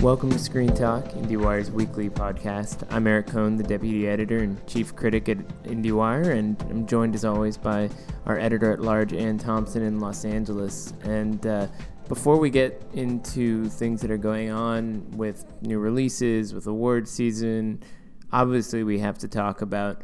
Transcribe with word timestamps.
Welcome 0.00 0.30
to 0.30 0.38
Screen 0.38 0.72
Talk, 0.76 1.06
IndieWire's 1.06 1.72
weekly 1.72 2.08
podcast. 2.08 2.86
I'm 2.88 3.08
Eric 3.08 3.26
Kohn, 3.26 3.56
the 3.56 3.64
deputy 3.64 4.06
editor 4.06 4.38
and 4.38 4.64
chief 4.68 4.94
critic 4.94 5.28
at 5.28 5.38
IndieWire, 5.64 6.36
and 6.38 6.56
I'm 6.70 6.86
joined 6.86 7.16
as 7.16 7.24
always 7.24 7.56
by 7.56 7.90
our 8.24 8.38
editor 8.38 8.70
at 8.70 8.80
large, 8.80 9.12
Anne 9.12 9.38
Thompson, 9.38 9.82
in 9.82 9.98
Los 9.98 10.24
Angeles. 10.24 10.92
And 11.02 11.44
uh, 11.44 11.66
before 12.06 12.38
we 12.38 12.48
get 12.48 12.80
into 12.92 13.68
things 13.70 14.00
that 14.02 14.12
are 14.12 14.18
going 14.18 14.50
on 14.50 15.04
with 15.16 15.44
new 15.62 15.80
releases, 15.80 16.54
with 16.54 16.68
award 16.68 17.08
season, 17.08 17.82
obviously 18.32 18.84
we 18.84 19.00
have 19.00 19.18
to 19.18 19.26
talk 19.26 19.62
about 19.62 20.02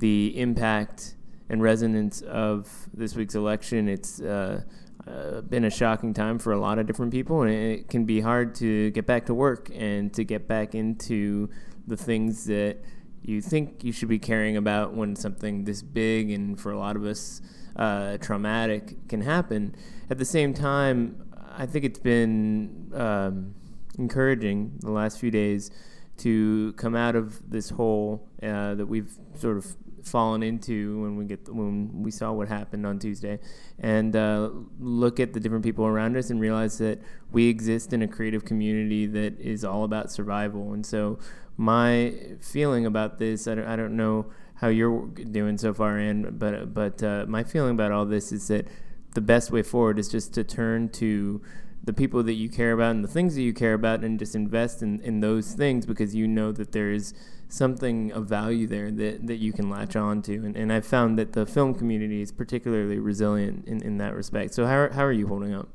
the 0.00 0.38
impact 0.38 1.14
and 1.48 1.62
resonance 1.62 2.20
of 2.20 2.70
this 2.92 3.16
week's 3.16 3.34
election. 3.34 3.88
It's 3.88 4.20
uh, 4.20 4.64
uh, 5.06 5.40
been 5.42 5.64
a 5.64 5.70
shocking 5.70 6.12
time 6.14 6.38
for 6.38 6.52
a 6.52 6.58
lot 6.58 6.78
of 6.78 6.86
different 6.86 7.12
people, 7.12 7.42
and 7.42 7.52
it 7.52 7.88
can 7.88 8.04
be 8.04 8.20
hard 8.20 8.54
to 8.56 8.90
get 8.90 9.06
back 9.06 9.26
to 9.26 9.34
work 9.34 9.70
and 9.74 10.12
to 10.14 10.24
get 10.24 10.46
back 10.46 10.74
into 10.74 11.48
the 11.86 11.96
things 11.96 12.44
that 12.46 12.78
you 13.22 13.40
think 13.40 13.84
you 13.84 13.92
should 13.92 14.08
be 14.08 14.18
caring 14.18 14.56
about 14.56 14.94
when 14.94 15.14
something 15.14 15.64
this 15.64 15.82
big 15.82 16.30
and 16.30 16.58
for 16.58 16.72
a 16.72 16.78
lot 16.78 16.96
of 16.96 17.04
us 17.04 17.40
uh, 17.76 18.16
traumatic 18.18 19.08
can 19.08 19.20
happen. 19.20 19.74
At 20.08 20.18
the 20.18 20.24
same 20.24 20.54
time, 20.54 21.30
I 21.56 21.66
think 21.66 21.84
it's 21.84 21.98
been 21.98 22.90
um, 22.94 23.54
encouraging 23.98 24.78
the 24.80 24.90
last 24.90 25.18
few 25.18 25.30
days 25.30 25.70
to 26.18 26.72
come 26.74 26.94
out 26.94 27.16
of 27.16 27.50
this 27.50 27.70
hole 27.70 28.28
uh, 28.42 28.74
that 28.74 28.86
we've 28.86 29.12
sort 29.34 29.56
of 29.56 29.76
fallen 30.02 30.42
into 30.42 31.00
when 31.02 31.16
we 31.16 31.24
get 31.24 31.48
when 31.48 32.02
we 32.02 32.10
saw 32.10 32.32
what 32.32 32.48
happened 32.48 32.86
on 32.86 32.98
Tuesday, 32.98 33.38
and 33.78 34.14
uh, 34.16 34.50
look 34.78 35.20
at 35.20 35.32
the 35.32 35.40
different 35.40 35.64
people 35.64 35.86
around 35.86 36.16
us 36.16 36.30
and 36.30 36.40
realize 36.40 36.78
that 36.78 37.00
we 37.32 37.48
exist 37.48 37.92
in 37.92 38.02
a 38.02 38.08
creative 38.08 38.44
community 38.44 39.06
that 39.06 39.38
is 39.40 39.64
all 39.64 39.84
about 39.84 40.10
survival. 40.10 40.72
And 40.72 40.84
so, 40.84 41.18
my 41.56 42.14
feeling 42.40 42.86
about 42.86 43.18
this, 43.18 43.46
I 43.46 43.54
don't, 43.54 43.66
I 43.66 43.76
don't 43.76 43.96
know 43.96 44.26
how 44.54 44.68
you're 44.68 45.06
doing 45.06 45.56
so 45.58 45.72
far, 45.72 45.98
in, 45.98 46.36
but 46.38 46.74
but 46.74 47.02
uh, 47.02 47.24
my 47.28 47.44
feeling 47.44 47.72
about 47.72 47.92
all 47.92 48.06
this 48.06 48.32
is 48.32 48.48
that 48.48 48.66
the 49.14 49.20
best 49.20 49.50
way 49.50 49.62
forward 49.62 49.98
is 49.98 50.08
just 50.08 50.34
to 50.34 50.44
turn 50.44 50.88
to 50.90 51.40
the 51.82 51.92
people 51.92 52.22
that 52.22 52.34
you 52.34 52.48
care 52.48 52.72
about 52.72 52.90
and 52.90 53.02
the 53.02 53.08
things 53.08 53.34
that 53.34 53.42
you 53.42 53.54
care 53.54 53.74
about 53.74 54.04
and 54.04 54.18
just 54.18 54.34
invest 54.34 54.82
in, 54.82 55.00
in 55.00 55.20
those 55.20 55.54
things 55.54 55.86
because 55.86 56.14
you 56.14 56.28
know 56.28 56.52
that 56.52 56.72
there 56.72 56.92
is 56.92 57.14
something 57.52 58.12
of 58.12 58.26
value 58.26 58.66
there 58.66 58.90
that, 58.90 59.26
that 59.26 59.36
you 59.36 59.52
can 59.52 59.68
latch 59.68 59.96
on 59.96 60.22
to. 60.22 60.34
And, 60.34 60.56
and 60.56 60.72
I've 60.72 60.86
found 60.86 61.18
that 61.18 61.32
the 61.32 61.46
film 61.46 61.74
community 61.74 62.22
is 62.22 62.32
particularly 62.32 62.98
resilient 62.98 63.66
in, 63.66 63.82
in 63.82 63.98
that 63.98 64.14
respect. 64.14 64.54
So, 64.54 64.66
how, 64.66 64.90
how 64.90 65.04
are 65.04 65.12
you 65.12 65.26
holding 65.26 65.54
up? 65.54 65.68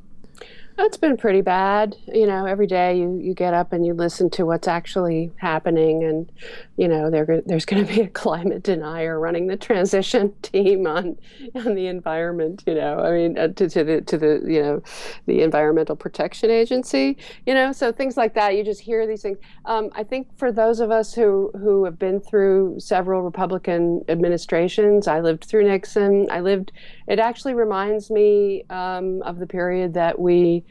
It's 0.78 0.98
been 0.98 1.16
pretty 1.16 1.40
bad. 1.40 1.96
You 2.06 2.28
know, 2.28 2.46
every 2.46 2.68
day 2.68 3.00
you, 3.00 3.18
you 3.18 3.34
get 3.34 3.54
up 3.54 3.72
and 3.72 3.86
you 3.86 3.94
listen 3.94 4.30
to 4.32 4.46
what's 4.46 4.68
actually 4.68 5.32
happening, 5.38 6.04
and 6.04 6.30
you 6.76 6.90
know 6.90 7.10
there 7.10 7.42
there's 7.46 7.64
going 7.64 7.86
to 7.86 7.94
be 7.94 8.02
a 8.02 8.08
climate 8.10 8.62
denier 8.64 9.18
running 9.18 9.48
the 9.48 9.56
transition 9.56 10.34
team 10.42 10.86
on 10.86 11.16
on 11.56 11.76
the 11.76 11.88
environment. 11.88 12.64
You 12.68 12.76
know, 12.76 13.00
I 13.00 13.12
mean, 13.12 13.38
uh, 13.38 13.48
to, 13.50 13.70
to 13.70 13.84
the 13.86 14.02
to 14.02 14.18
the 14.18 14.42
you 14.46 14.62
know 14.62 14.84
the 15.28 15.44
Environmental 15.44 15.96
Protection 15.96 16.52
Agency. 16.52 17.18
You 17.46 17.54
know, 17.54 17.72
so 17.72 17.94
things 17.94 18.18
like 18.18 18.34
that. 18.34 18.58
You 18.58 18.64
just 18.66 18.82
hear 18.82 19.08
these 19.08 19.22
things. 19.22 19.38
Um, 19.64 19.92
I 19.94 20.04
think 20.04 20.38
for 20.38 20.52
those 20.52 20.82
of 20.82 20.92
us 20.92 21.14
who 21.14 21.52
who 21.54 21.86
have 21.86 21.98
been 21.98 22.20
through 22.20 22.82
several 22.82 23.22
Republican 23.22 24.04
administrations, 24.10 25.08
I 25.08 25.22
lived 25.22 25.46
through 25.46 25.70
Nixon. 25.70 26.28
I 26.30 26.42
lived. 26.42 26.74
It 27.08 27.20
actually 27.20 27.54
reminds 27.54 28.12
me 28.12 28.66
um, 28.70 29.22
of 29.22 29.40
the 29.40 29.48
period 29.48 29.94
that 29.94 30.20
we 30.20 30.65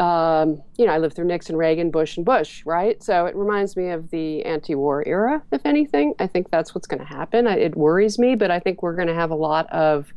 um, 0.00 0.62
you 0.78 0.86
know, 0.86 0.92
I 0.92 0.98
lived 0.98 1.14
through 1.14 1.26
Nixon, 1.26 1.56
Reagan, 1.56 1.90
Bush, 1.90 2.16
and 2.16 2.24
Bush, 2.24 2.64
right? 2.64 3.00
So 3.02 3.26
it 3.26 3.36
reminds 3.36 3.76
me 3.76 3.90
of 3.90 4.10
the 4.10 4.42
anti 4.46 4.74
war 4.74 5.06
era, 5.06 5.42
if 5.52 5.60
anything. 5.66 6.14
I 6.18 6.26
think 6.26 6.50
that's 6.50 6.74
what's 6.74 6.86
going 6.86 7.00
to 7.00 7.06
happen. 7.06 7.46
I, 7.46 7.58
it 7.58 7.76
worries 7.76 8.18
me, 8.18 8.34
but 8.34 8.50
I 8.50 8.60
think 8.60 8.82
we're 8.82 8.96
going 8.96 9.08
to 9.08 9.14
have 9.14 9.30
a 9.30 9.34
lot 9.34 9.70
of 9.70 10.10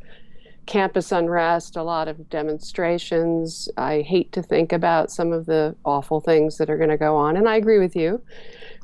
campus 0.64 1.12
unrest, 1.12 1.76
a 1.76 1.82
lot 1.82 2.08
of 2.08 2.30
demonstrations. 2.30 3.68
I 3.76 4.00
hate 4.00 4.32
to 4.32 4.42
think 4.42 4.72
about 4.72 5.10
some 5.10 5.34
of 5.34 5.44
the 5.44 5.76
awful 5.84 6.18
things 6.22 6.56
that 6.56 6.70
are 6.70 6.78
going 6.78 6.88
to 6.88 6.96
go 6.96 7.14
on, 7.14 7.36
and 7.36 7.46
I 7.46 7.56
agree 7.56 7.78
with 7.78 7.94
you. 7.94 8.22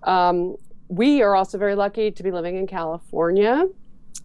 Um, 0.03 0.57
we 0.89 1.23
are 1.23 1.35
also 1.35 1.57
very 1.57 1.77
lucky 1.77 2.11
to 2.11 2.23
be 2.23 2.31
living 2.31 2.57
in 2.57 2.67
California. 2.67 3.67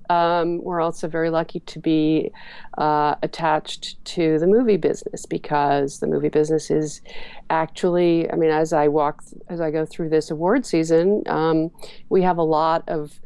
Um, 0.09 0.59
we're 0.61 0.81
also 0.81 1.07
very 1.07 1.29
lucky 1.29 1.61
to 1.61 1.79
be 1.79 2.31
uh, 2.77 3.15
attached 3.23 4.03
to 4.05 4.37
the 4.37 4.47
movie 4.47 4.77
business 4.77 5.25
because 5.25 5.99
the 5.99 6.07
movie 6.07 6.29
business 6.29 6.69
is 6.69 7.01
actually, 7.49 8.29
I 8.31 8.35
mean, 8.35 8.51
as 8.51 8.71
I 8.71 8.87
walk, 8.87 9.23
as 9.49 9.59
I 9.59 9.71
go 9.71 9.85
through 9.85 10.09
this 10.09 10.29
award 10.29 10.65
season, 10.65 11.23
um, 11.25 11.71
we 12.09 12.21
have 12.21 12.37
a 12.37 12.43
lot 12.43 12.83
of 12.87 13.19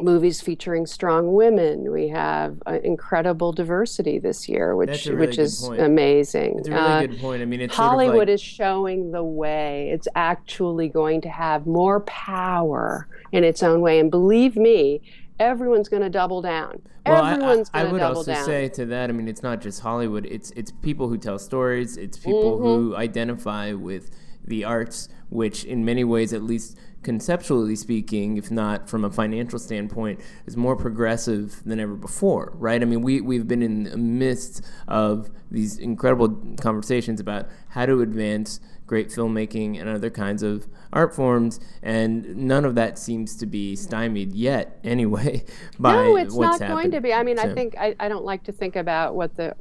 movies 0.00 0.40
featuring 0.40 0.86
strong 0.86 1.34
women. 1.34 1.90
We 1.90 2.08
have 2.08 2.62
uh, 2.66 2.78
incredible 2.82 3.52
diversity 3.52 4.18
this 4.18 4.48
year, 4.48 4.74
which 4.74 5.06
really 5.06 5.26
which 5.26 5.38
is 5.38 5.66
point. 5.66 5.80
amazing. 5.80 6.58
It's 6.58 6.68
a 6.68 6.72
really 6.72 6.84
uh, 6.84 7.06
good 7.06 7.18
point. 7.18 7.42
I 7.42 7.44
mean, 7.44 7.60
it's 7.60 7.74
Hollywood 7.74 8.14
sort 8.14 8.22
of 8.22 8.28
like, 8.28 8.34
is 8.34 8.42
showing 8.42 9.10
the 9.10 9.24
way. 9.24 9.90
It's 9.92 10.08
actually 10.14 10.88
going 10.88 11.20
to 11.22 11.28
have 11.28 11.66
more 11.66 12.00
power 12.00 13.08
in 13.32 13.44
its 13.44 13.62
own 13.62 13.80
way, 13.80 13.98
and 13.98 14.10
believe 14.10 14.56
me, 14.56 15.02
everyone's 15.38 15.88
going 15.88 16.02
to 16.02 16.10
double 16.10 16.42
down. 16.42 16.82
Well, 17.06 17.24
everyone's 17.24 17.70
I, 17.74 17.80
I, 17.82 17.86
I 17.86 17.92
would 17.92 17.98
double 17.98 18.18
also 18.18 18.32
down. 18.34 18.44
say 18.44 18.68
to 18.70 18.86
that. 18.86 19.10
I 19.10 19.12
mean, 19.12 19.28
it's 19.28 19.42
not 19.42 19.60
just 19.60 19.80
Hollywood. 19.80 20.26
It's 20.26 20.50
it's 20.52 20.70
people 20.70 21.08
who 21.08 21.18
tell 21.18 21.38
stories. 21.38 21.96
It's 21.96 22.18
people 22.18 22.58
Mm-hmm. 22.58 22.64
who 22.64 22.96
identify 22.96 23.72
with 23.72 24.10
the 24.44 24.64
arts, 24.64 25.08
which 25.30 25.64
in 25.64 25.84
many 25.84 26.04
ways, 26.04 26.32
at 26.32 26.42
least 26.42 26.76
conceptually 27.02 27.76
speaking, 27.76 28.36
if 28.36 28.50
not 28.50 28.88
from 28.88 29.04
a 29.04 29.10
financial 29.10 29.58
standpoint, 29.58 30.20
is 30.46 30.56
more 30.56 30.76
progressive 30.76 31.62
than 31.64 31.80
ever 31.80 31.94
before. 31.94 32.52
Right? 32.54 32.80
I 32.80 32.84
mean, 32.84 33.02
we 33.02 33.20
we've 33.20 33.46
been 33.46 33.62
in 33.62 33.84
the 33.84 33.96
midst 33.96 34.64
of 34.88 35.30
these 35.50 35.78
incredible 35.78 36.56
conversations 36.60 37.20
about 37.20 37.48
how 37.70 37.86
to 37.86 38.00
advance 38.00 38.60
great 38.86 39.08
filmmaking 39.08 39.80
and 39.80 39.88
other 39.88 40.10
kinds 40.10 40.42
of 40.42 40.66
art 40.92 41.14
forms, 41.14 41.58
and 41.82 42.36
none 42.36 42.64
of 42.64 42.74
that 42.74 42.98
seems 42.98 43.36
to 43.36 43.46
be 43.46 43.74
stymied 43.74 44.32
yet, 44.34 44.78
anyway. 44.84 45.44
By 45.78 45.94
no, 45.94 46.16
it's 46.16 46.34
what's 46.34 46.60
not 46.60 46.68
happened. 46.68 46.78
going 46.78 46.90
to 46.92 47.00
be. 47.00 47.12
I 47.12 47.22
mean, 47.22 47.38
I 47.38 47.54
think 47.54 47.74
I, 47.78 47.96
I 47.98 48.08
don't 48.08 48.24
like 48.24 48.44
to 48.44 48.52
think 48.52 48.76
about 48.76 49.14
what 49.14 49.36
the 49.36 49.54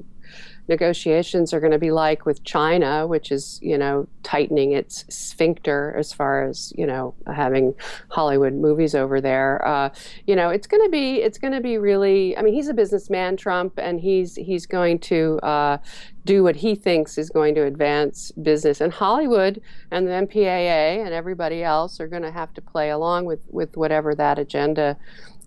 negotiations 0.68 1.54
are 1.54 1.59
going 1.59 1.72
to 1.72 1.80
be 1.80 1.92
like 1.92 2.26
with 2.26 2.44
China, 2.44 3.06
which 3.06 3.32
is, 3.32 3.59
you 3.62 3.78
know, 3.78 4.08
tightening 4.24 4.72
its 4.72 5.06
sphincter 5.09 5.94
as 5.98 6.14
far 6.14 6.44
as, 6.48 6.72
you 6.78 6.86
know, 6.86 7.14
having 7.28 7.74
Hollywood 8.09 8.54
movies 8.54 8.96
over 8.96 9.20
there. 9.20 9.66
Uh, 9.68 9.90
you 10.28 10.36
know, 10.36 10.50
it's 10.50 10.68
going 10.68 10.84
to 10.84 10.90
be, 10.90 11.16
it's 11.16 11.38
going 11.38 11.54
to 11.54 11.62
be 11.62 11.78
really, 11.78 12.38
I 12.38 12.42
mean, 12.42 12.54
he's 12.54 12.70
a 12.70 12.74
businessman, 12.74 13.38
Trump, 13.38 13.74
and 13.78 14.00
he's, 14.00 14.36
he's 14.36 14.66
going 14.66 15.00
to, 15.00 15.40
uh, 15.44 15.78
do 16.24 16.44
what 16.44 16.56
he 16.56 16.76
thinks 16.76 17.17
is 17.17 17.29
going 17.29 17.56
to 17.56 17.64
advance 17.64 18.32
business. 18.32 18.79
And 18.79 18.94
Hollywood 18.94 19.59
and 19.90 20.08
the 20.08 20.12
MPAA 20.12 21.03
and 21.03 21.14
everybody 21.14 21.64
else 21.64 22.00
are 22.00 22.08
going 22.08 22.22
to 22.22 22.32
have 22.32 22.53
to 22.53 22.62
play 22.62 22.91
along 22.91 23.26
with, 23.26 23.41
with 23.50 23.76
whatever 23.76 24.14
that 24.16 24.38
agenda 24.38 24.97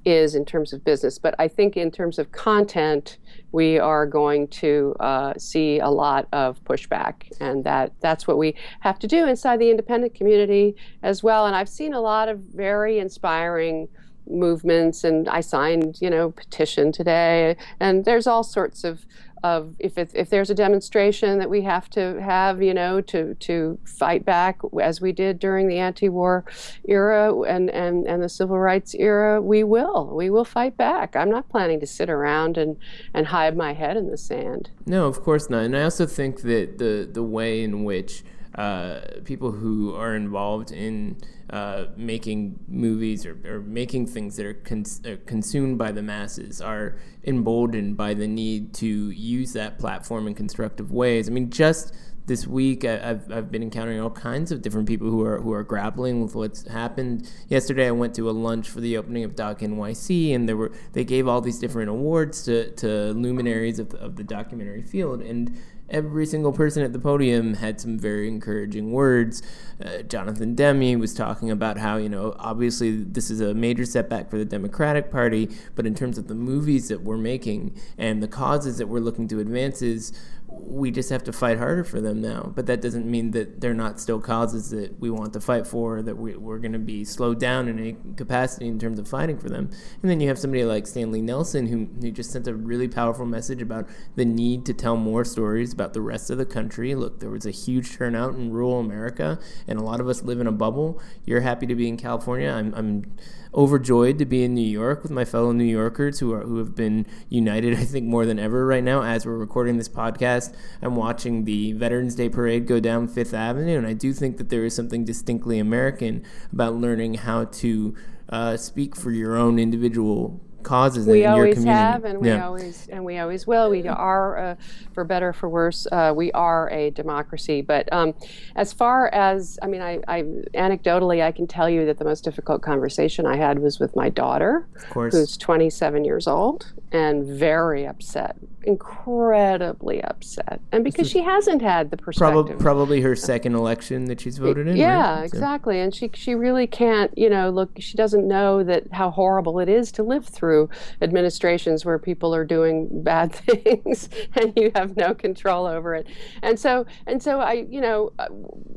is 0.04 0.34
in 0.34 0.44
terms 0.44 0.72
of 0.72 0.84
business. 0.84 1.18
But 1.18 1.34
I 1.38 1.48
think 1.48 1.76
in 1.76 1.90
terms 1.90 2.18
of 2.18 2.32
content, 2.32 3.18
we 3.52 3.78
are 3.78 4.06
going 4.06 4.48
to 4.48 4.94
uh, 5.00 5.34
see 5.38 5.78
a 5.78 5.88
lot 5.88 6.28
of 6.32 6.62
pushback, 6.64 7.30
and 7.40 7.64
that 7.64 7.92
that's 8.00 8.26
what 8.26 8.38
we 8.38 8.54
have 8.80 8.98
to 9.00 9.06
do 9.06 9.26
inside 9.26 9.58
the 9.58 9.70
independent 9.70 10.14
community 10.14 10.76
as 11.02 11.22
well. 11.22 11.46
And 11.46 11.54
I've 11.54 11.68
seen 11.68 11.94
a 11.94 12.00
lot 12.00 12.28
of 12.28 12.40
very 12.40 12.98
inspiring 12.98 13.88
movements, 14.26 15.04
and 15.04 15.28
I 15.28 15.40
signed, 15.40 15.98
you 16.00 16.10
know, 16.10 16.30
petition 16.30 16.92
today, 16.92 17.56
and 17.80 18.04
there's 18.04 18.26
all 18.26 18.42
sorts 18.42 18.84
of 18.84 19.04
of 19.44 19.76
if, 19.78 19.98
if, 19.98 20.14
if 20.14 20.30
there's 20.30 20.48
a 20.48 20.54
demonstration 20.54 21.38
that 21.38 21.50
we 21.50 21.60
have 21.60 21.90
to 21.90 22.18
have, 22.22 22.62
you 22.62 22.72
know, 22.72 23.02
to, 23.02 23.34
to 23.34 23.78
fight 23.84 24.24
back 24.24 24.58
as 24.82 25.02
we 25.02 25.12
did 25.12 25.38
during 25.38 25.68
the 25.68 25.78
anti-war 25.78 26.46
era 26.88 27.38
and, 27.42 27.68
and, 27.68 28.06
and 28.06 28.22
the 28.22 28.28
civil 28.30 28.58
rights 28.58 28.94
era, 28.94 29.42
we 29.42 29.62
will. 29.62 30.16
We 30.16 30.30
will 30.30 30.46
fight 30.46 30.78
back. 30.78 31.14
I'm 31.14 31.28
not 31.28 31.50
planning 31.50 31.78
to 31.80 31.86
sit 31.86 32.08
around 32.08 32.56
and, 32.56 32.78
and 33.12 33.26
hide 33.26 33.54
my 33.54 33.74
head 33.74 33.98
in 33.98 34.10
the 34.10 34.16
sand. 34.16 34.70
No, 34.86 35.06
of 35.06 35.22
course 35.22 35.50
not. 35.50 35.64
And 35.64 35.76
I 35.76 35.82
also 35.82 36.06
think 36.06 36.40
that 36.40 36.78
the, 36.78 37.06
the 37.12 37.22
way 37.22 37.62
in 37.62 37.84
which 37.84 38.24
uh, 38.54 39.00
people 39.24 39.50
who 39.50 39.94
are 39.94 40.14
involved 40.14 40.70
in 40.70 41.16
uh, 41.50 41.86
making 41.96 42.58
movies 42.68 43.26
or, 43.26 43.36
or, 43.44 43.60
making 43.60 44.06
things 44.06 44.36
that 44.36 44.46
are, 44.46 45.12
are, 45.12 45.16
consumed 45.18 45.76
by 45.76 45.90
the 45.92 46.02
masses 46.02 46.60
are 46.60 46.96
emboldened 47.24 47.96
by 47.96 48.14
the 48.14 48.26
need 48.26 48.72
to 48.72 49.10
use 49.10 49.52
that 49.52 49.78
platform 49.78 50.26
in 50.26 50.34
constructive 50.34 50.92
ways. 50.92 51.28
I 51.28 51.32
mean, 51.32 51.50
just 51.50 51.92
this 52.26 52.46
week 52.46 52.84
I, 52.84 52.96
have 52.96 53.30
I've 53.30 53.50
been 53.50 53.62
encountering 53.62 54.00
all 54.00 54.10
kinds 54.10 54.50
of 54.50 54.62
different 54.62 54.88
people 54.88 55.10
who 55.10 55.22
are 55.22 55.40
who 55.40 55.52
are 55.52 55.62
grappling 55.62 56.22
with 56.22 56.34
what's 56.34 56.66
happened. 56.66 57.30
Yesterday 57.48 57.88
I 57.88 57.90
went 57.90 58.14
to 58.14 58.30
a 58.30 58.32
lunch 58.32 58.68
for 58.68 58.80
the 58.80 58.96
opening 58.96 59.24
of 59.24 59.36
Doc 59.36 59.60
NYC 59.60 60.34
and 60.34 60.48
there 60.48 60.56
were 60.56 60.72
they 60.92 61.04
gave 61.04 61.28
all 61.28 61.40
these 61.40 61.58
different 61.58 61.90
awards 61.90 62.42
to, 62.44 62.70
to 62.72 63.12
luminaries 63.12 63.78
of 63.78 63.90
the, 63.90 63.98
of 63.98 64.16
the 64.16 64.24
documentary 64.24 64.82
field 64.82 65.20
and 65.20 65.56
every 65.90 66.26
single 66.26 66.52
person 66.52 66.82
at 66.82 66.92
the 66.92 66.98
podium 66.98 67.54
had 67.54 67.80
some 67.80 67.98
very 67.98 68.28
encouraging 68.28 68.92
words. 68.92 69.42
Uh, 69.84 70.02
Jonathan 70.02 70.54
Demme 70.54 70.98
was 70.98 71.14
talking 71.14 71.50
about 71.50 71.78
how, 71.78 71.96
you 71.96 72.08
know, 72.08 72.34
obviously 72.38 73.02
this 73.02 73.30
is 73.30 73.40
a 73.40 73.54
major 73.54 73.84
setback 73.84 74.30
for 74.30 74.38
the 74.38 74.44
Democratic 74.44 75.10
Party, 75.10 75.48
but 75.74 75.86
in 75.86 75.94
terms 75.94 76.18
of 76.18 76.28
the 76.28 76.34
movies 76.34 76.88
that 76.88 77.02
we're 77.02 77.16
making 77.16 77.76
and 77.98 78.22
the 78.22 78.28
causes 78.28 78.78
that 78.78 78.88
we're 78.88 79.00
looking 79.00 79.28
to 79.28 79.40
advances, 79.40 80.12
we 80.60 80.90
just 80.90 81.10
have 81.10 81.22
to 81.24 81.32
fight 81.32 81.58
harder 81.58 81.84
for 81.84 82.00
them 82.00 82.20
now. 82.20 82.52
But 82.54 82.66
that 82.66 82.80
doesn't 82.80 83.06
mean 83.06 83.30
that 83.32 83.60
they're 83.60 83.74
not 83.74 84.00
still 84.00 84.20
causes 84.20 84.70
that 84.70 84.98
we 85.00 85.10
want 85.10 85.32
to 85.34 85.40
fight 85.40 85.66
for, 85.66 86.02
that 86.02 86.16
we, 86.16 86.32
are 86.34 86.58
going 86.58 86.72
to 86.72 86.78
be 86.78 87.04
slowed 87.04 87.38
down 87.38 87.68
in 87.68 87.78
any 87.78 87.96
capacity 88.16 88.66
in 88.66 88.78
terms 88.78 88.98
of 88.98 89.08
fighting 89.08 89.38
for 89.38 89.48
them. 89.48 89.70
And 90.02 90.10
then 90.10 90.20
you 90.20 90.28
have 90.28 90.38
somebody 90.38 90.64
like 90.64 90.86
Stanley 90.86 91.22
Nelson 91.22 91.66
who, 91.66 91.88
who 92.00 92.10
just 92.10 92.30
sent 92.30 92.48
a 92.48 92.54
really 92.54 92.88
powerful 92.88 93.26
message 93.26 93.62
about 93.62 93.88
the 94.16 94.24
need 94.24 94.66
to 94.66 94.74
tell 94.74 94.96
more 94.96 95.24
stories 95.24 95.72
about 95.72 95.92
the 95.92 96.00
rest 96.00 96.30
of 96.30 96.38
the 96.38 96.46
country. 96.46 96.94
Look, 96.94 97.20
there 97.20 97.30
was 97.30 97.46
a 97.46 97.50
huge 97.50 97.96
turnout 97.96 98.34
in 98.34 98.50
rural 98.50 98.80
America, 98.80 99.38
and 99.68 99.78
a 99.78 99.82
lot 99.82 100.00
of 100.00 100.08
us 100.08 100.22
live 100.22 100.40
in 100.40 100.46
a 100.46 100.52
bubble. 100.52 101.00
You're 101.24 101.40
happy 101.40 101.66
to 101.66 101.74
be 101.74 101.88
in 101.88 101.96
California. 101.96 102.50
I'm, 102.50 102.74
I'm 102.74 103.16
overjoyed 103.54 104.18
to 104.18 104.24
be 104.24 104.42
in 104.42 104.54
New 104.54 104.66
York 104.66 105.02
with 105.02 105.12
my 105.12 105.24
fellow 105.24 105.52
New 105.52 105.64
Yorkers 105.64 106.18
who 106.18 106.32
are 106.32 106.42
who 106.42 106.58
have 106.58 106.74
been 106.74 107.06
united, 107.28 107.74
I 107.78 107.84
think, 107.84 108.06
more 108.06 108.26
than 108.26 108.38
ever 108.38 108.66
right 108.66 108.84
now. 108.84 109.02
As 109.02 109.24
we're 109.24 109.38
recording 109.38 109.76
this 109.76 109.88
podcast, 109.88 110.54
I'm 110.82 110.96
watching 110.96 111.44
the 111.44 111.72
Veterans 111.72 112.14
Day 112.14 112.28
parade 112.28 112.66
go 112.66 112.80
down 112.80 113.08
Fifth 113.08 113.34
Avenue, 113.34 113.78
and 113.78 113.86
I 113.86 113.92
do 113.92 114.12
think 114.12 114.36
that 114.38 114.48
there 114.48 114.64
is 114.64 114.74
something 114.74 115.04
distinctly 115.04 115.58
American 115.58 116.24
about 116.52 116.74
learning 116.74 117.14
how 117.14 117.44
to 117.44 117.94
uh, 118.28 118.56
speak 118.56 118.96
for 118.96 119.10
your 119.10 119.36
own 119.36 119.58
individual 119.58 120.40
causes 120.64 121.06
we 121.06 121.24
in 121.24 121.30
always 121.30 121.46
your 121.46 121.54
community. 121.54 121.82
have 121.82 122.04
and 122.04 122.20
we 122.20 122.28
yeah. 122.28 122.44
always 122.44 122.88
and 122.88 123.04
we 123.04 123.18
always 123.18 123.46
will 123.46 123.70
we 123.70 123.86
are 123.86 124.38
uh, 124.38 124.54
for 124.92 125.04
better 125.04 125.32
for 125.32 125.48
worse 125.48 125.86
uh, 125.92 126.12
we 126.14 126.32
are 126.32 126.70
a 126.70 126.90
democracy 126.90 127.60
but 127.60 127.90
um, 127.92 128.14
as 128.56 128.72
far 128.72 129.08
as 129.14 129.58
i 129.62 129.66
mean 129.66 129.82
I, 129.82 130.00
I, 130.08 130.22
anecdotally 130.54 131.22
i 131.22 131.30
can 131.30 131.46
tell 131.46 131.68
you 131.68 131.86
that 131.86 131.98
the 131.98 132.04
most 132.04 132.24
difficult 132.24 132.62
conversation 132.62 133.26
i 133.26 133.36
had 133.36 133.58
was 133.58 133.78
with 133.78 133.94
my 133.94 134.08
daughter 134.08 134.66
who's 135.14 135.36
27 135.36 136.04
years 136.04 136.26
old 136.26 136.72
and 136.92 137.24
very 137.24 137.86
upset 137.86 138.36
incredibly 138.66 140.02
upset. 140.02 140.60
And 140.72 140.84
because 140.84 141.08
she 141.08 141.22
hasn't 141.22 141.62
had 141.62 141.90
the 141.90 141.96
perspective. 141.96 142.34
probably, 142.34 142.54
probably 142.62 143.00
her 143.02 143.14
second 143.14 143.54
election 143.54 144.06
that 144.06 144.20
she's 144.20 144.38
voted 144.38 144.66
in 144.66 144.76
yeah 144.76 145.16
right? 145.16 145.24
exactly. 145.24 145.80
And 145.80 145.94
she 145.94 146.10
she 146.14 146.34
really 146.34 146.66
can't 146.66 147.16
you 147.16 147.30
know 147.30 147.50
look 147.50 147.70
she 147.78 147.96
doesn't 147.96 148.26
know 148.26 148.62
that 148.64 148.92
how 148.92 149.10
horrible 149.10 149.60
it 149.60 149.68
is 149.68 149.92
to 149.92 150.02
live 150.02 150.26
through 150.26 150.68
administrations 151.02 151.84
where 151.84 151.98
people 151.98 152.34
are 152.34 152.44
doing 152.44 152.88
bad 153.02 153.32
things 153.34 154.08
and 154.34 154.52
you 154.56 154.72
have 154.74 154.96
no 154.96 155.14
control 155.14 155.66
over 155.66 155.94
it. 155.94 156.06
And 156.42 156.58
so 156.58 156.86
and 157.06 157.22
so 157.22 157.40
i 157.40 157.52
you 157.52 157.80
know 157.80 158.12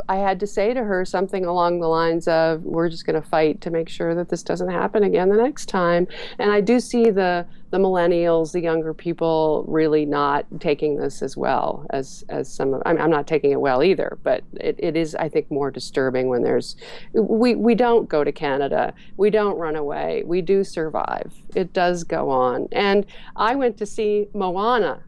i 0.09 0.17
had 0.17 0.39
to 0.39 0.47
say 0.47 0.73
to 0.73 0.83
her 0.83 1.05
something 1.05 1.45
along 1.45 1.79
the 1.79 1.87
lines 1.87 2.27
of 2.27 2.63
we're 2.63 2.89
just 2.89 3.05
going 3.05 3.21
to 3.21 3.27
fight 3.27 3.61
to 3.61 3.71
make 3.71 3.89
sure 3.89 4.15
that 4.15 4.29
this 4.29 4.43
doesn't 4.43 4.69
happen 4.69 5.03
again 5.03 5.29
the 5.29 5.41
next 5.41 5.67
time. 5.67 6.07
And 6.39 6.51
i 6.51 6.61
do 6.61 6.79
see 6.79 7.09
the 7.09 7.45
the 7.69 7.77
millennials, 7.77 8.53
the 8.53 8.61
younger 8.61 8.93
people, 8.93 9.65
really 9.67 10.05
not 10.05 10.45
taking 10.59 10.97
this 10.97 11.21
as 11.21 11.35
well 11.35 11.85
as 11.89 12.23
as 12.29 12.53
some 12.53 12.73
of. 12.73 12.81
I'm, 12.85 12.99
I'm 12.99 13.09
not 13.09 13.27
taking 13.27 13.51
it 13.51 13.59
well 13.59 13.83
either, 13.83 14.17
but 14.23 14.43
it, 14.53 14.75
it 14.79 14.95
is, 14.95 15.15
I 15.15 15.27
think, 15.27 15.51
more 15.51 15.69
disturbing 15.69 16.29
when 16.29 16.43
there's. 16.43 16.77
We 17.13 17.55
we 17.55 17.75
don't 17.75 18.07
go 18.07 18.23
to 18.23 18.31
Canada. 18.31 18.93
We 19.17 19.29
don't 19.29 19.57
run 19.57 19.75
away. 19.75 20.23
We 20.25 20.41
do 20.41 20.63
survive. 20.63 21.33
It 21.55 21.73
does 21.73 22.03
go 22.03 22.29
on. 22.29 22.67
And 22.71 23.05
I 23.35 23.55
went 23.55 23.77
to 23.77 23.85
see 23.85 24.27
Moana 24.33 25.03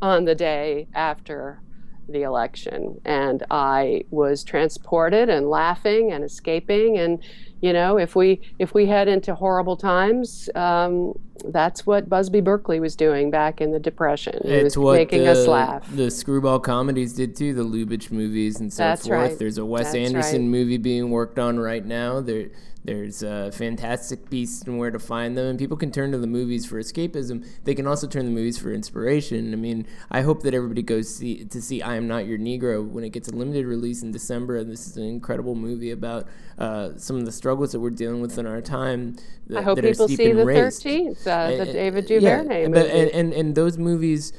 on 0.00 0.24
the 0.24 0.34
day 0.34 0.86
after 0.94 1.60
the 2.08 2.22
election, 2.22 3.00
and 3.04 3.42
I 3.50 4.04
was 4.10 4.44
transported 4.44 5.28
and 5.28 5.48
laughing 5.48 6.12
and 6.12 6.24
escaping. 6.24 6.98
And 6.98 7.22
you 7.64 7.72
know 7.72 7.96
if 7.96 8.14
we 8.14 8.42
if 8.58 8.74
we 8.74 8.84
head 8.84 9.08
into 9.08 9.34
horrible 9.34 9.76
times 9.76 10.50
um, 10.54 11.18
that's 11.46 11.86
what 11.86 12.10
busby 12.10 12.42
berkeley 12.42 12.78
was 12.78 12.94
doing 12.94 13.30
back 13.30 13.60
in 13.62 13.72
the 13.72 13.78
depression. 13.78 14.38
He 14.42 14.50
it's 14.50 14.76
was 14.76 14.96
making 14.96 15.24
the, 15.24 15.32
us 15.32 15.46
laugh. 15.46 15.88
the 15.96 16.10
screwball 16.10 16.60
comedies 16.60 17.14
did 17.14 17.34
too 17.34 17.54
the 17.54 17.64
lubitsch 17.64 18.10
movies 18.10 18.60
and 18.60 18.70
so 18.70 18.82
that's 18.82 19.06
forth. 19.06 19.18
right. 19.18 19.38
there's 19.38 19.56
a 19.56 19.64
wes 19.64 19.84
that's 19.84 19.96
anderson 19.96 20.42
right. 20.42 20.50
movie 20.50 20.76
being 20.76 21.10
worked 21.10 21.38
on 21.38 21.58
right 21.58 21.86
now. 21.86 22.20
There 22.20 22.48
there's 22.84 23.22
uh, 23.22 23.50
Fantastic 23.50 24.28
Beasts 24.28 24.62
and 24.62 24.78
Where 24.78 24.90
to 24.90 24.98
Find 24.98 25.38
Them, 25.38 25.46
and 25.46 25.58
people 25.58 25.76
can 25.76 25.90
turn 25.90 26.12
to 26.12 26.18
the 26.18 26.26
movies 26.26 26.66
for 26.66 26.78
escapism. 26.78 27.46
They 27.64 27.74
can 27.74 27.86
also 27.86 28.06
turn 28.06 28.24
to 28.24 28.28
the 28.28 28.34
movies 28.34 28.58
for 28.58 28.72
inspiration. 28.74 29.54
I 29.54 29.56
mean, 29.56 29.86
I 30.10 30.20
hope 30.20 30.42
that 30.42 30.52
everybody 30.52 30.82
goes 30.82 31.16
see, 31.16 31.46
to 31.46 31.62
see 31.62 31.80
I 31.80 31.96
Am 31.96 32.06
Not 32.06 32.26
Your 32.26 32.38
Negro 32.38 32.86
when 32.86 33.02
it 33.02 33.10
gets 33.10 33.28
a 33.28 33.32
limited 33.34 33.64
release 33.64 34.02
in 34.02 34.12
December. 34.12 34.58
And 34.58 34.70
this 34.70 34.86
is 34.86 34.98
an 34.98 35.04
incredible 35.04 35.54
movie 35.54 35.92
about 35.92 36.28
uh, 36.58 36.90
some 36.96 37.16
of 37.16 37.24
the 37.24 37.32
struggles 37.32 37.72
that 37.72 37.80
we're 37.80 37.88
dealing 37.88 38.20
with 38.20 38.36
in 38.36 38.46
our 38.46 38.60
time. 38.60 39.16
That, 39.46 39.60
I 39.60 39.62
hope 39.62 39.76
that 39.76 39.84
people 39.84 40.08
see 40.08 40.16
the. 40.16 40.44
13th, 40.44 41.26
uh, 41.26 41.64
the 41.64 41.72
David 41.72 42.10
yeah, 42.10 42.18
Duvernay 42.18 42.66
but, 42.66 42.86
movie. 42.86 43.00
and, 43.00 43.10
and, 43.12 43.32
and 43.32 43.54
those 43.54 43.78
movies 43.78 44.34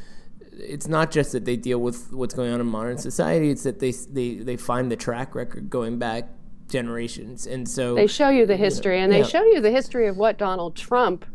it's 0.57 0.87
not 0.87 1.11
just 1.11 1.33
that 1.33 1.43
they 1.43 1.57
deal 1.57 1.79
with 1.79 2.13
what's 2.13 2.33
going 2.33 2.53
on 2.53 2.61
in 2.61 2.65
modern 2.65 2.97
society 2.97 3.49
it's 3.49 3.63
that 3.63 3.79
they 3.79 3.91
they, 3.91 4.35
they 4.35 4.55
find 4.55 4.89
the 4.89 4.95
track 4.95 5.35
record 5.35 5.69
going 5.69 5.99
back 5.99 6.29
generations. 6.69 7.45
And 7.45 7.67
so 7.67 7.95
they 7.95 8.07
show 8.07 8.29
you 8.29 8.45
the 8.45 8.57
history, 8.57 8.99
and 8.99 9.11
they 9.11 9.19
yeah. 9.19 9.25
show 9.25 9.43
you 9.43 9.61
the 9.61 9.71
history 9.71 10.07
of 10.07 10.17
what 10.17 10.37
Donald 10.37 10.75
Trump 10.75 11.25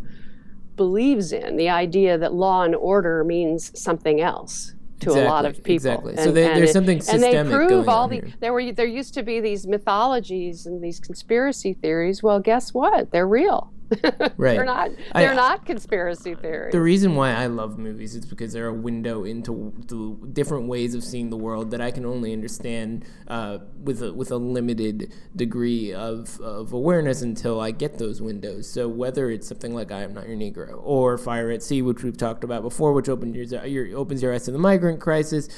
believes 0.76 1.32
in 1.32 1.56
the 1.56 1.68
idea 1.68 2.16
that 2.16 2.32
law 2.32 2.62
and 2.62 2.74
order 2.74 3.22
means 3.22 3.78
something 3.78 4.20
else 4.20 4.74
to 5.00 5.10
exactly, 5.10 5.22
a 5.22 5.28
lot 5.28 5.44
of 5.44 5.56
people. 5.56 5.74
Exactly. 5.74 6.12
And, 6.12 6.20
so 6.20 6.32
they, 6.32 6.44
there's 6.44 6.70
it, 6.70 6.72
something 6.72 7.00
systemic 7.00 7.34
And 7.34 7.48
they 7.48 7.54
prove 7.54 7.88
all 7.88 8.08
the 8.08 8.16
here. 8.16 8.34
there 8.40 8.52
were 8.52 8.72
there 8.72 8.86
used 8.86 9.14
to 9.14 9.22
be 9.22 9.40
these 9.40 9.66
mythologies 9.66 10.66
and 10.66 10.82
these 10.82 11.00
conspiracy 11.00 11.74
theories. 11.74 12.22
Well, 12.22 12.40
guess 12.40 12.72
what? 12.72 13.10
They're 13.10 13.28
real. 13.28 13.72
Right. 14.36 14.54
they're 14.56 14.64
not. 14.64 14.90
They're 15.14 15.34
not 15.34 15.66
conspiracy 15.66 16.34
theories. 16.34 16.72
The 16.72 16.80
reason 16.80 17.14
why 17.14 17.32
I 17.32 17.46
love 17.46 17.78
movies 17.78 18.14
is 18.14 18.24
because 18.24 18.52
they're 18.52 18.68
a 18.68 18.74
window 18.74 19.24
into 19.24 19.72
the 19.86 20.28
different 20.32 20.68
ways 20.68 20.94
of 20.94 21.04
seeing 21.04 21.30
the 21.30 21.36
world 21.36 21.70
that 21.72 21.80
I 21.80 21.90
can 21.90 22.06
only 22.06 22.32
understand 22.32 23.04
uh, 23.28 23.58
with 23.82 24.02
a, 24.02 24.12
with 24.12 24.30
a 24.30 24.36
limited 24.36 25.12
degree 25.36 25.92
of, 25.92 26.40
of 26.40 26.72
awareness 26.72 27.22
until 27.22 27.60
I 27.60 27.70
get 27.70 27.98
those 27.98 28.22
windows. 28.22 28.70
So 28.70 28.88
whether 28.88 29.30
it's 29.30 29.48
something 29.48 29.74
like 29.74 29.92
I 29.92 30.02
Am 30.02 30.14
Not 30.14 30.28
Your 30.28 30.36
Negro 30.36 30.80
or 30.82 31.18
Fire 31.18 31.50
at 31.50 31.62
Sea, 31.62 31.82
which 31.82 32.02
we've 32.02 32.16
talked 32.16 32.44
about 32.44 32.62
before, 32.62 32.92
which 32.92 33.08
opens 33.08 33.52
your, 33.52 33.66
your 33.66 33.98
opens 33.98 34.22
your 34.22 34.32
eyes 34.32 34.44
to 34.44 34.52
the 34.52 34.58
migrant 34.58 35.00
crisis, 35.00 35.48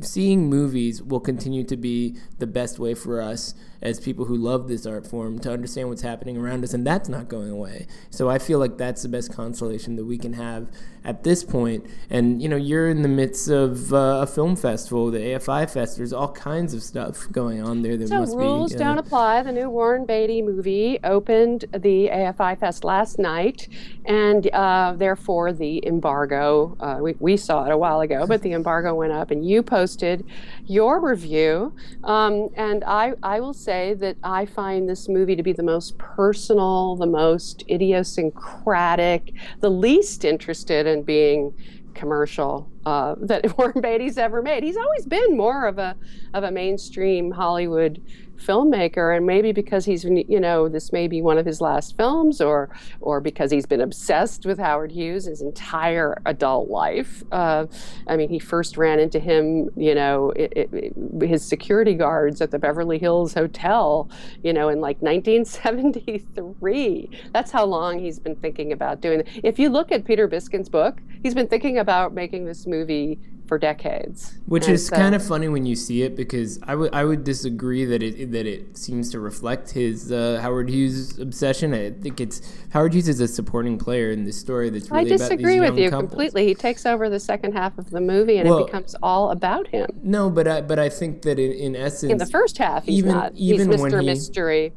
seeing 0.00 0.48
movies 0.48 1.02
will 1.02 1.20
continue 1.20 1.64
to 1.64 1.76
be 1.76 2.16
the 2.38 2.46
best 2.46 2.78
way 2.78 2.94
for 2.94 3.20
us 3.20 3.54
as 3.86 4.00
people 4.00 4.24
who 4.24 4.36
love 4.36 4.68
this 4.68 4.86
art 4.86 5.06
form 5.06 5.38
to 5.40 5.52
understand 5.52 5.88
what's 5.88 6.02
happening 6.02 6.36
around 6.36 6.64
us, 6.64 6.74
and 6.74 6.86
that's 6.86 7.08
not 7.08 7.28
going 7.28 7.50
away. 7.50 7.86
So 8.10 8.28
I 8.28 8.38
feel 8.38 8.58
like 8.58 8.76
that's 8.76 9.02
the 9.02 9.08
best 9.08 9.32
consolation 9.32 9.96
that 9.96 10.04
we 10.04 10.18
can 10.18 10.34
have 10.34 10.70
at 11.04 11.24
this 11.24 11.44
point. 11.44 11.86
And 12.10 12.42
you 12.42 12.48
know, 12.48 12.56
you're 12.56 12.88
in 12.88 13.02
the 13.02 13.08
midst 13.08 13.48
of 13.48 13.92
uh, 13.92 14.20
a 14.22 14.26
film 14.26 14.56
festival, 14.56 15.10
the 15.10 15.18
AFI 15.18 15.70
Fest. 15.70 15.96
There's 15.96 16.12
all 16.12 16.32
kinds 16.32 16.74
of 16.74 16.82
stuff 16.82 17.26
going 17.32 17.62
on 17.62 17.82
there 17.82 17.96
that 17.96 18.08
so 18.08 18.20
must 18.20 18.36
rules 18.36 18.72
be. 18.72 18.76
uh, 18.76 18.84
don't 18.84 18.98
apply. 18.98 19.42
The 19.42 19.52
new 19.52 19.70
Warren 19.70 20.04
Beatty 20.04 20.42
movie 20.42 20.98
opened 21.04 21.64
the 21.72 22.08
AFI 22.12 22.58
Fest 22.58 22.84
last 22.84 23.18
night, 23.18 23.68
and 24.04 24.48
uh, 24.52 24.94
therefore 24.96 25.52
the 25.52 25.86
embargo. 25.86 26.76
Uh, 26.80 26.98
we, 27.00 27.14
we 27.18 27.36
saw 27.36 27.64
it 27.64 27.72
a 27.72 27.78
while 27.78 28.00
ago, 28.00 28.26
but 28.26 28.42
the 28.42 28.52
embargo 28.52 28.94
went 28.94 29.12
up, 29.12 29.30
and 29.30 29.46
you 29.48 29.62
posted 29.62 29.86
posted 29.86 30.24
your 30.66 31.00
review. 31.00 31.72
Um, 32.02 32.48
and 32.56 32.82
I, 32.84 33.14
I 33.22 33.40
will 33.40 33.54
say 33.54 33.75
that 33.94 34.16
I 34.22 34.46
find 34.46 34.88
this 34.88 35.08
movie 35.08 35.36
to 35.36 35.42
be 35.42 35.52
the 35.52 35.62
most 35.62 35.98
personal, 35.98 36.96
the 36.96 37.06
most 37.06 37.64
idiosyncratic, 37.70 39.32
the 39.60 39.70
least 39.70 40.24
interested 40.24 40.86
in 40.86 41.02
being 41.02 41.52
commercial 41.96 42.70
uh, 42.84 43.16
that 43.20 43.58
Warren 43.58 43.80
Beatty's 43.80 44.18
ever 44.18 44.42
made. 44.42 44.62
He's 44.62 44.76
always 44.76 45.06
been 45.06 45.36
more 45.36 45.66
of 45.66 45.78
a 45.78 45.96
of 46.34 46.44
a 46.44 46.50
mainstream 46.50 47.32
Hollywood 47.32 48.00
filmmaker 48.36 49.16
and 49.16 49.26
maybe 49.26 49.50
because 49.52 49.84
he's 49.84 50.04
you 50.04 50.40
know 50.40 50.68
this 50.68 50.92
may 50.92 51.08
be 51.08 51.20
one 51.22 51.38
of 51.38 51.46
his 51.46 51.60
last 51.60 51.96
films 51.96 52.40
or 52.40 52.68
or 53.00 53.20
because 53.20 53.50
he's 53.50 53.66
been 53.66 53.80
obsessed 53.80 54.46
with 54.46 54.58
howard 54.58 54.92
hughes 54.92 55.26
his 55.26 55.42
entire 55.42 56.20
adult 56.26 56.68
life. 56.68 57.24
Uh, 57.32 57.66
i 58.06 58.16
mean 58.16 58.28
he 58.28 58.38
first 58.38 58.76
ran 58.76 59.00
into 59.00 59.18
him 59.18 59.68
you 59.76 59.94
know 59.94 60.30
it, 60.32 60.52
it, 60.54 60.92
his 61.22 61.42
security 61.44 61.94
guards 61.94 62.40
at 62.40 62.50
the 62.50 62.58
beverly 62.58 62.98
hills 62.98 63.34
hotel 63.34 64.10
you 64.42 64.52
know 64.52 64.68
in 64.68 64.80
like 64.80 65.00
1973 65.00 67.10
that's 67.32 67.50
how 67.50 67.64
long 67.64 67.98
he's 67.98 68.18
been 68.18 68.36
thinking 68.36 68.72
about 68.72 69.00
doing 69.00 69.20
it. 69.20 69.28
If 69.42 69.58
you 69.58 69.70
look 69.70 69.90
at 69.92 70.04
peter 70.04 70.28
Biskind's 70.28 70.68
book 70.68 71.00
he's 71.22 71.34
been 71.34 71.48
thinking 71.48 71.78
about 71.78 72.14
making 72.14 72.44
this 72.44 72.66
movie 72.66 73.18
for 73.46 73.58
decades. 73.58 74.38
Which 74.46 74.66
and 74.66 74.74
is 74.74 74.86
so, 74.86 74.96
kind 74.96 75.14
of 75.14 75.24
funny 75.24 75.48
when 75.48 75.66
you 75.66 75.76
see 75.76 76.02
it 76.02 76.16
because 76.16 76.58
I 76.62 76.74
would 76.74 76.94
I 76.94 77.04
would 77.04 77.24
disagree 77.24 77.84
that 77.84 78.02
it 78.02 78.32
that 78.32 78.46
it 78.46 78.76
seems 78.76 79.10
to 79.10 79.20
reflect 79.20 79.70
his 79.70 80.12
uh, 80.12 80.38
Howard 80.42 80.68
Hughes 80.68 81.18
obsession. 81.18 81.72
I 81.72 81.90
think 81.90 82.20
it's 82.20 82.42
Howard 82.70 82.94
Hughes 82.94 83.08
is 83.08 83.20
a 83.20 83.28
supporting 83.28 83.78
player 83.78 84.10
in 84.10 84.24
this 84.24 84.38
story. 84.38 84.70
That's 84.70 84.90
really 84.90 85.12
I 85.12 85.16
disagree 85.16 85.60
with 85.60 85.78
you 85.78 85.90
couples. 85.90 86.10
completely. 86.10 86.46
He 86.46 86.54
takes 86.54 86.86
over 86.86 87.08
the 87.08 87.20
second 87.20 87.52
half 87.52 87.78
of 87.78 87.90
the 87.90 88.00
movie 88.00 88.38
and 88.38 88.48
well, 88.48 88.58
it 88.58 88.66
becomes 88.66 88.94
all 89.02 89.30
about 89.30 89.68
him. 89.68 89.88
No, 90.02 90.30
but 90.30 90.48
I 90.48 90.60
but 90.60 90.78
I 90.78 90.88
think 90.88 91.22
that 91.22 91.38
in, 91.38 91.52
in 91.52 91.76
essence, 91.76 92.12
in 92.12 92.18
the 92.18 92.26
first 92.26 92.58
half, 92.58 92.84
he's 92.84 92.98
even, 92.98 93.12
not. 93.12 93.32
Even 93.34 93.70
he's 93.70 93.80
Mr. 93.80 94.00
He, 94.00 94.06
Mystery. 94.06 94.72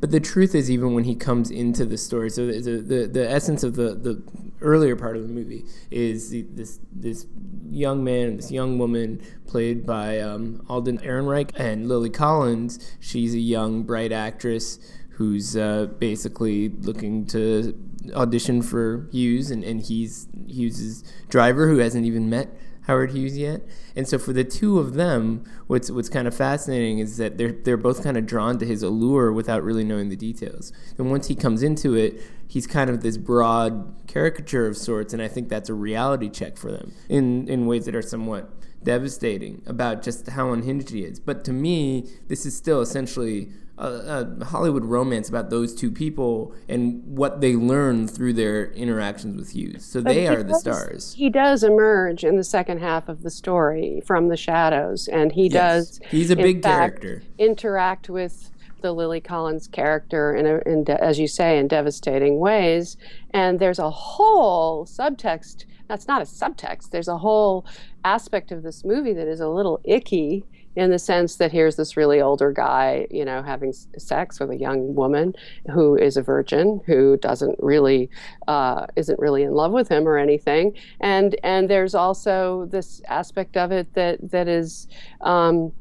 But 0.00 0.10
the 0.10 0.20
truth 0.20 0.54
is, 0.54 0.70
even 0.70 0.94
when 0.94 1.04
he 1.04 1.14
comes 1.14 1.50
into 1.50 1.84
the 1.84 1.96
story, 1.96 2.30
so 2.30 2.46
the 2.46 2.60
the, 2.60 3.06
the 3.06 3.30
essence 3.30 3.62
of 3.62 3.74
the, 3.76 3.94
the 3.94 4.22
earlier 4.60 4.96
part 4.96 5.16
of 5.16 5.22
the 5.22 5.28
movie 5.28 5.64
is 5.90 6.30
the, 6.30 6.42
this 6.50 6.80
this 6.92 7.26
young 7.70 8.02
man 8.02 8.28
and 8.28 8.38
this 8.38 8.50
young 8.50 8.78
woman 8.78 9.22
played 9.46 9.86
by 9.86 10.18
um, 10.18 10.64
Alden 10.68 10.98
Ehrenreich 10.98 11.52
and 11.56 11.88
Lily 11.88 12.10
Collins. 12.10 12.78
She's 13.00 13.34
a 13.34 13.38
young, 13.38 13.82
bright 13.84 14.12
actress 14.12 14.78
who's 15.10 15.56
uh, 15.56 15.86
basically 15.98 16.70
looking 16.70 17.26
to 17.26 17.78
audition 18.14 18.62
for 18.62 19.08
Hughes, 19.12 19.50
and, 19.50 19.62
and 19.62 19.82
he's 19.82 20.28
Hughes's 20.46 21.04
driver 21.28 21.68
who 21.68 21.78
hasn't 21.78 22.06
even 22.06 22.30
met 22.30 22.48
Howard 22.82 23.12
Hughes 23.12 23.36
yet. 23.36 23.62
And 23.94 24.08
so 24.08 24.18
for 24.18 24.32
the 24.32 24.44
two 24.44 24.78
of 24.78 24.94
them, 24.94 25.44
what's 25.66 25.90
what's 25.90 26.08
kind 26.08 26.26
of 26.26 26.34
fascinating 26.34 26.98
is 26.98 27.16
that 27.18 27.38
they're 27.38 27.52
they're 27.52 27.76
both 27.76 28.02
kind 28.02 28.16
of 28.16 28.26
drawn 28.26 28.58
to 28.58 28.66
his 28.66 28.82
allure 28.82 29.32
without 29.32 29.62
really 29.62 29.84
knowing 29.84 30.08
the 30.08 30.16
details. 30.16 30.72
And 30.98 31.10
once 31.10 31.28
he 31.28 31.34
comes 31.34 31.62
into 31.62 31.94
it, 31.94 32.20
he's 32.48 32.66
kind 32.66 32.90
of 32.90 33.02
this 33.02 33.16
broad 33.16 33.94
caricature 34.06 34.66
of 34.66 34.76
sorts, 34.76 35.12
and 35.12 35.22
I 35.22 35.28
think 35.28 35.48
that's 35.48 35.68
a 35.68 35.74
reality 35.74 36.28
check 36.28 36.56
for 36.56 36.70
them 36.70 36.92
in 37.08 37.48
in 37.48 37.66
ways 37.66 37.84
that 37.86 37.94
are 37.94 38.02
somewhat 38.02 38.50
devastating 38.82 39.62
about 39.66 40.02
just 40.02 40.28
how 40.28 40.52
unhinged 40.52 40.90
he 40.90 41.04
is. 41.04 41.20
But 41.20 41.44
to 41.44 41.52
me, 41.52 42.08
this 42.28 42.46
is 42.46 42.56
still 42.56 42.80
essentially 42.80 43.50
a, 43.80 44.28
a, 44.40 44.44
Hollywood 44.44 44.84
romance 44.84 45.28
about 45.28 45.50
those 45.50 45.74
two 45.74 45.90
people 45.90 46.54
and 46.68 47.02
what 47.04 47.40
they 47.40 47.56
learn 47.56 48.06
through 48.06 48.34
their 48.34 48.70
interactions 48.72 49.36
with 49.36 49.50
Hughes. 49.50 49.84
So 49.84 50.02
but 50.02 50.14
they 50.14 50.28
are 50.28 50.42
the 50.42 50.58
stars. 50.58 51.14
He 51.14 51.30
does 51.30 51.64
emerge 51.64 52.24
in 52.24 52.36
the 52.36 52.44
second 52.44 52.80
half 52.80 53.08
of 53.08 53.22
the 53.22 53.30
story 53.30 54.02
from 54.04 54.28
the 54.28 54.36
shadows, 54.36 55.08
and 55.08 55.32
he 55.32 55.48
yes. 55.48 55.52
does. 55.52 56.00
He's 56.10 56.30
a 56.30 56.36
big 56.36 56.62
fact, 56.62 57.00
character. 57.00 57.22
Interact 57.38 58.10
with 58.10 58.50
the 58.82 58.92
Lily 58.92 59.20
Collins 59.20 59.66
character 59.66 60.34
in, 60.34 60.46
a, 60.46 60.58
in 60.66 60.84
de- 60.84 61.02
as 61.02 61.18
you 61.18 61.28
say, 61.28 61.58
in 61.58 61.68
devastating 61.68 62.38
ways. 62.38 62.96
And 63.30 63.58
there's 63.58 63.78
a 63.78 63.90
whole 63.90 64.86
subtext. 64.86 65.64
That's 65.88 66.06
not 66.06 66.22
a 66.22 66.24
subtext. 66.24 66.90
There's 66.90 67.08
a 67.08 67.18
whole 67.18 67.66
aspect 68.04 68.52
of 68.52 68.62
this 68.62 68.84
movie 68.84 69.12
that 69.12 69.28
is 69.28 69.40
a 69.40 69.48
little 69.48 69.80
icky 69.84 70.44
in 70.76 70.90
the 70.90 70.98
sense 70.98 71.36
that 71.36 71.50
here's 71.50 71.76
this 71.76 71.96
really 71.96 72.20
older 72.20 72.52
guy, 72.52 73.06
you 73.10 73.24
know, 73.24 73.42
having 73.42 73.72
sex 73.98 74.38
with 74.38 74.50
a 74.50 74.56
young 74.56 74.94
woman 74.94 75.34
who 75.72 75.96
is 75.96 76.16
a 76.16 76.22
virgin, 76.22 76.80
who 76.86 77.16
doesn't 77.16 77.56
really, 77.58 78.08
uh, 78.48 78.86
isn't 78.96 79.18
really 79.18 79.42
in 79.42 79.52
love 79.52 79.72
with 79.72 79.88
him 79.88 80.06
or 80.06 80.16
anything, 80.16 80.72
and 81.00 81.36
and 81.42 81.68
there's 81.68 81.94
also 81.94 82.66
this 82.70 83.02
aspect 83.08 83.56
of 83.56 83.72
it 83.72 83.92
that 83.94 84.18
that 84.30 84.48
is. 84.48 84.86
Um, 85.20 85.72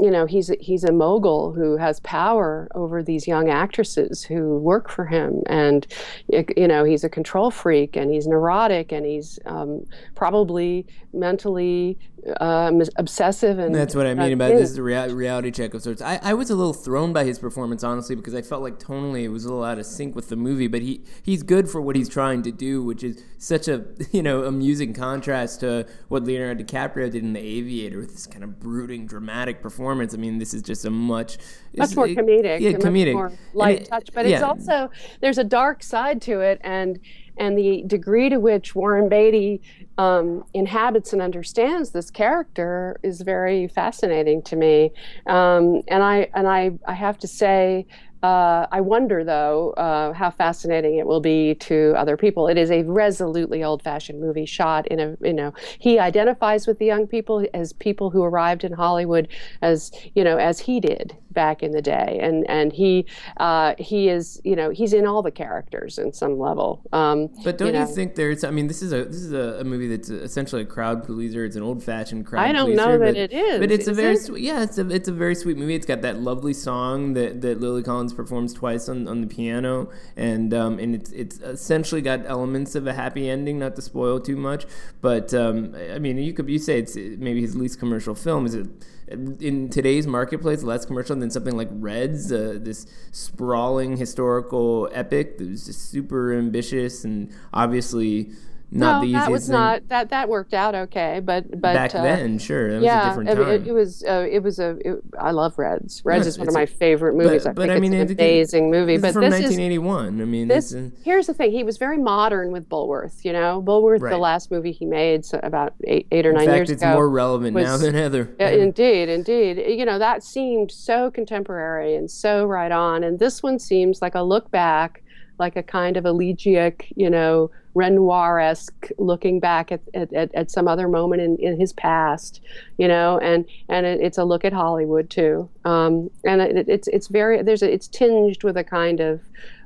you 0.00 0.10
know 0.10 0.26
he's 0.26 0.50
a, 0.50 0.56
he's 0.60 0.84
a 0.84 0.92
mogul 0.92 1.52
who 1.52 1.76
has 1.76 2.00
power 2.00 2.68
over 2.74 3.02
these 3.02 3.26
young 3.26 3.50
actresses 3.50 4.22
who 4.22 4.58
work 4.58 4.88
for 4.88 5.06
him 5.06 5.42
and 5.46 5.86
you 6.28 6.68
know 6.68 6.84
he's 6.84 7.04
a 7.04 7.08
control 7.08 7.50
freak 7.50 7.96
and 7.96 8.12
he's 8.12 8.26
neurotic 8.26 8.92
and 8.92 9.04
he's 9.06 9.38
um, 9.46 9.84
probably 10.14 10.86
mentally 11.12 11.98
um, 12.40 12.80
obsessive 12.96 13.58
and 13.58 13.74
that's 13.74 13.94
what 13.94 14.06
I 14.06 14.14
mean 14.14 14.30
uh, 14.30 14.34
about 14.34 14.52
this 14.52 14.70
is 14.70 14.78
a 14.78 14.82
rea- 14.82 15.12
reality 15.12 15.50
check 15.50 15.74
of 15.74 15.82
sorts. 15.82 16.00
I, 16.00 16.20
I 16.22 16.34
was 16.34 16.50
a 16.50 16.54
little 16.54 16.72
thrown 16.72 17.12
by 17.12 17.24
his 17.24 17.38
performance 17.38 17.82
honestly 17.82 18.14
because 18.14 18.34
I 18.34 18.42
felt 18.42 18.62
like 18.62 18.78
tonally 18.78 19.24
it 19.24 19.28
was 19.28 19.44
a 19.44 19.48
little 19.48 19.64
out 19.64 19.78
of 19.78 19.86
sync 19.86 20.14
with 20.14 20.28
the 20.28 20.36
movie, 20.36 20.68
but 20.68 20.82
he 20.82 21.02
he's 21.22 21.42
good 21.42 21.68
for 21.68 21.80
what 21.80 21.96
he's 21.96 22.08
trying 22.08 22.42
to 22.42 22.52
do, 22.52 22.82
which 22.82 23.02
is 23.02 23.22
such 23.38 23.66
a 23.66 23.84
you 24.12 24.22
know 24.22 24.44
amusing 24.44 24.94
contrast 24.94 25.60
to 25.60 25.86
what 26.08 26.22
Leonardo 26.22 26.62
DiCaprio 26.62 27.10
did 27.10 27.24
in 27.24 27.32
The 27.32 27.40
Aviator 27.40 27.98
with 27.98 28.12
this 28.12 28.26
kind 28.26 28.44
of 28.44 28.60
brooding, 28.60 29.06
dramatic 29.06 29.60
performance. 29.60 29.81
I 29.90 30.16
mean, 30.16 30.38
this 30.38 30.54
is 30.54 30.62
just 30.62 30.84
a 30.84 30.90
much 30.90 31.38
much 31.76 31.96
more 31.96 32.06
comedic, 32.06 32.60
yeah, 32.60 32.72
comedic, 32.72 33.14
more 33.14 33.32
light 33.54 33.82
it, 33.82 33.88
touch, 33.88 34.10
but 34.14 34.26
yeah. 34.26 34.36
it's 34.36 34.42
also 34.42 34.90
there's 35.20 35.38
a 35.38 35.44
dark 35.44 35.82
side 35.82 36.22
to 36.22 36.40
it 36.40 36.60
and 36.62 36.98
and 37.38 37.56
the 37.56 37.82
degree 37.86 38.28
to 38.28 38.38
which 38.38 38.74
Warren 38.74 39.08
Beatty 39.08 39.62
um, 39.98 40.44
inhabits 40.54 41.12
and 41.12 41.22
understands 41.22 41.90
this 41.90 42.10
character 42.10 42.98
is 43.02 43.22
very 43.22 43.68
fascinating 43.68 44.42
to 44.42 44.56
me. 44.56 44.92
Um, 45.26 45.82
and 45.88 46.02
I 46.02 46.28
and 46.34 46.46
I 46.46 46.72
I 46.86 46.94
have 46.94 47.18
to 47.18 47.28
say 47.28 47.86
uh, 48.22 48.66
I 48.70 48.80
wonder, 48.80 49.24
though, 49.24 49.70
uh, 49.72 50.12
how 50.12 50.30
fascinating 50.30 50.98
it 50.98 51.06
will 51.06 51.20
be 51.20 51.54
to 51.56 51.94
other 51.96 52.16
people. 52.16 52.48
It 52.48 52.56
is 52.56 52.70
a 52.70 52.82
resolutely 52.84 53.64
old-fashioned 53.64 54.20
movie 54.20 54.46
shot 54.46 54.86
in 54.88 55.00
a, 55.00 55.16
you 55.20 55.32
know, 55.32 55.52
he 55.78 55.98
identifies 55.98 56.66
with 56.66 56.78
the 56.78 56.86
young 56.86 57.06
people 57.06 57.44
as 57.52 57.72
people 57.72 58.10
who 58.10 58.22
arrived 58.22 58.64
in 58.64 58.72
Hollywood 58.72 59.28
as, 59.60 59.90
you 60.14 60.22
know, 60.22 60.36
as 60.36 60.60
he 60.60 60.80
did 60.80 61.16
back 61.32 61.62
in 61.62 61.72
the 61.72 61.82
day, 61.82 62.18
and 62.20 62.48
and 62.48 62.72
he 62.72 63.06
uh, 63.38 63.74
he 63.78 64.08
is, 64.08 64.40
you 64.44 64.56
know, 64.56 64.70
he's 64.70 64.92
in 64.92 65.06
all 65.06 65.22
the 65.22 65.30
characters 65.30 65.98
in 65.98 66.12
some 66.12 66.38
level. 66.38 66.82
Um, 66.92 67.28
but 67.44 67.58
don't 67.58 67.68
you, 67.68 67.72
know, 67.74 67.88
you, 67.88 67.94
think 67.94 68.14
there's? 68.14 68.44
I 68.44 68.50
mean, 68.50 68.68
this 68.68 68.82
is 68.82 68.92
a 68.92 69.04
this 69.04 69.16
is 69.16 69.32
a, 69.32 69.60
a, 69.60 69.64
movie 69.64 69.88
that's 69.88 70.10
essentially 70.10 70.62
a 70.62 70.66
crowd 70.66 71.04
pleaser. 71.04 71.44
It's 71.44 71.56
an 71.56 71.62
old-fashioned 71.62 72.26
crowd. 72.26 72.44
I 72.44 72.52
don't 72.52 72.66
pleaser, 72.66 72.76
know 72.76 72.98
that 72.98 73.14
but, 73.14 73.16
it 73.16 73.32
is. 73.32 73.60
But 73.60 73.70
it's 73.70 73.82
is 73.82 73.88
a 73.88 73.94
very 73.94 74.14
it? 74.14 74.20
sweet, 74.22 74.42
yeah, 74.42 74.62
it's 74.62 74.78
a 74.78 74.88
it's 74.90 75.08
a 75.08 75.12
very 75.12 75.34
sweet 75.34 75.56
movie. 75.56 75.74
It's 75.74 75.86
got 75.86 76.02
that 76.02 76.20
lovely 76.20 76.54
song 76.54 77.14
that 77.14 77.40
that 77.40 77.60
Lily 77.60 77.82
Collins 77.82 78.12
performs 78.12 78.52
twice 78.52 78.88
on, 78.88 79.08
on 79.08 79.20
the 79.20 79.26
piano, 79.26 79.90
and 80.16 80.52
um, 80.54 80.78
and 80.78 80.94
it's 80.94 81.10
it's 81.12 81.38
essentially 81.38 82.02
got 82.02 82.26
elements 82.26 82.74
of 82.74 82.86
a 82.86 82.92
happy 82.92 83.28
ending. 83.28 83.58
Not 83.58 83.76
to 83.76 83.82
spoil 83.82 84.20
too 84.20 84.36
much, 84.36 84.66
but 85.00 85.32
um, 85.34 85.74
I 85.74 85.98
mean, 85.98 86.18
you 86.18 86.32
could 86.32 86.48
you 86.48 86.58
say 86.58 86.78
it's 86.78 86.96
maybe 86.96 87.40
his 87.40 87.56
least 87.56 87.78
commercial 87.78 88.14
film. 88.14 88.46
Is 88.46 88.54
it 88.54 88.66
in 89.08 89.68
today's 89.68 90.06
marketplace 90.06 90.62
less 90.62 90.84
commercial 90.84 91.16
than 91.16 91.30
something 91.30 91.56
like 91.56 91.68
Reds, 91.72 92.32
uh, 92.32 92.58
this 92.60 92.86
sprawling 93.10 93.96
historical 93.96 94.88
epic 94.92 95.38
that 95.38 95.48
was 95.48 95.66
just 95.66 95.90
super 95.90 96.32
ambitious 96.32 97.04
and 97.04 97.32
obviously 97.52 98.30
not 98.74 99.02
no, 99.02 99.06
the 99.06 99.12
that 99.12 99.30
was 99.30 99.46
thing. 99.46 99.52
not 99.52 99.88
that 99.88 100.08
that 100.10 100.30
worked 100.30 100.54
out 100.54 100.74
okay, 100.74 101.20
but 101.22 101.50
but 101.50 101.74
back 101.74 101.94
uh, 101.94 102.02
then, 102.02 102.38
sure, 102.38 102.72
that 102.72 102.82
yeah, 102.82 103.08
was 103.08 103.18
a 103.18 103.24
different 103.24 103.38
time. 103.38 103.48
It, 103.48 103.66
it 103.68 103.72
was 103.72 104.02
uh, 104.02 104.26
it 104.30 104.42
was 104.42 104.58
a 104.58 104.78
it, 104.82 105.02
I 105.18 105.30
love 105.32 105.58
Reds. 105.58 106.00
Reds 106.06 106.26
is 106.26 106.38
one 106.38 106.48
of 106.48 106.54
my 106.54 106.64
favorite 106.64 107.14
movies. 107.14 107.44
But, 107.44 107.50
I 107.50 107.52
but 107.52 107.70
I 107.70 107.78
mean, 107.78 107.92
it's 107.92 108.12
an 108.12 108.18
amazing 108.18 108.70
movie. 108.70 108.96
This 108.96 109.02
but 109.02 109.08
is 109.08 109.14
from 109.14 109.22
this 109.24 109.42
1981. 109.42 110.14
Is, 110.14 110.20
I 110.20 110.24
mean, 110.24 110.48
this 110.48 110.72
a, 110.72 110.90
here's 111.04 111.26
the 111.26 111.34
thing. 111.34 111.52
He 111.52 111.64
was 111.64 111.76
very 111.76 111.98
modern 111.98 112.50
with 112.50 112.66
Bulworth. 112.68 113.24
You 113.26 113.34
know, 113.34 113.62
Bulworth, 113.62 114.00
right. 114.00 114.10
the 114.10 114.18
last 114.18 114.50
movie 114.50 114.72
he 114.72 114.86
made 114.86 115.26
so 115.26 115.38
about 115.42 115.74
eight, 115.84 116.06
eight 116.10 116.24
or 116.24 116.32
nine 116.32 116.44
In 116.44 116.48
fact, 116.48 116.56
years 116.56 116.70
it's 116.70 116.82
ago, 116.82 116.94
more 116.94 117.10
relevant 117.10 117.54
was, 117.54 117.64
now 117.64 117.76
than 117.76 117.94
ever. 117.94 118.30
Uh, 118.40 118.44
indeed, 118.44 119.10
indeed. 119.10 119.62
You 119.78 119.84
know, 119.84 119.98
that 119.98 120.24
seemed 120.24 120.72
so 120.72 121.10
contemporary 121.10 121.94
and 121.94 122.10
so 122.10 122.46
right 122.46 122.72
on, 122.72 123.04
and 123.04 123.18
this 123.18 123.42
one 123.42 123.58
seems 123.58 124.00
like 124.00 124.14
a 124.14 124.22
look 124.22 124.50
back 124.50 125.01
like 125.38 125.56
a 125.56 125.62
kind 125.62 125.96
of 125.96 126.04
elegiac, 126.04 126.88
you 126.96 127.10
know, 127.10 127.50
Renoir-esque 127.74 128.90
looking 128.98 129.40
back 129.40 129.72
at, 129.72 129.80
at, 129.94 130.12
at, 130.34 130.50
some 130.50 130.68
other 130.68 130.88
moment 130.88 131.22
in, 131.22 131.36
in 131.38 131.58
his 131.58 131.72
past, 131.72 132.42
you 132.76 132.86
know, 132.86 133.18
and 133.18 133.46
and 133.68 133.86
it, 133.86 134.00
it's 134.00 134.18
a 134.18 134.24
look 134.24 134.44
at 134.44 134.52
Hollywood 134.52 135.08
too, 135.08 135.48
um, 135.64 136.10
and 136.24 136.42
it, 136.42 136.68
it's 136.68 136.86
it's 136.88 137.08
very 137.08 137.42
there's 137.42 137.62
a, 137.62 137.72
it's 137.72 137.88
tinged 137.88 138.44
with 138.44 138.58
a 138.58 138.64
kind 138.64 139.00
of 139.00 139.20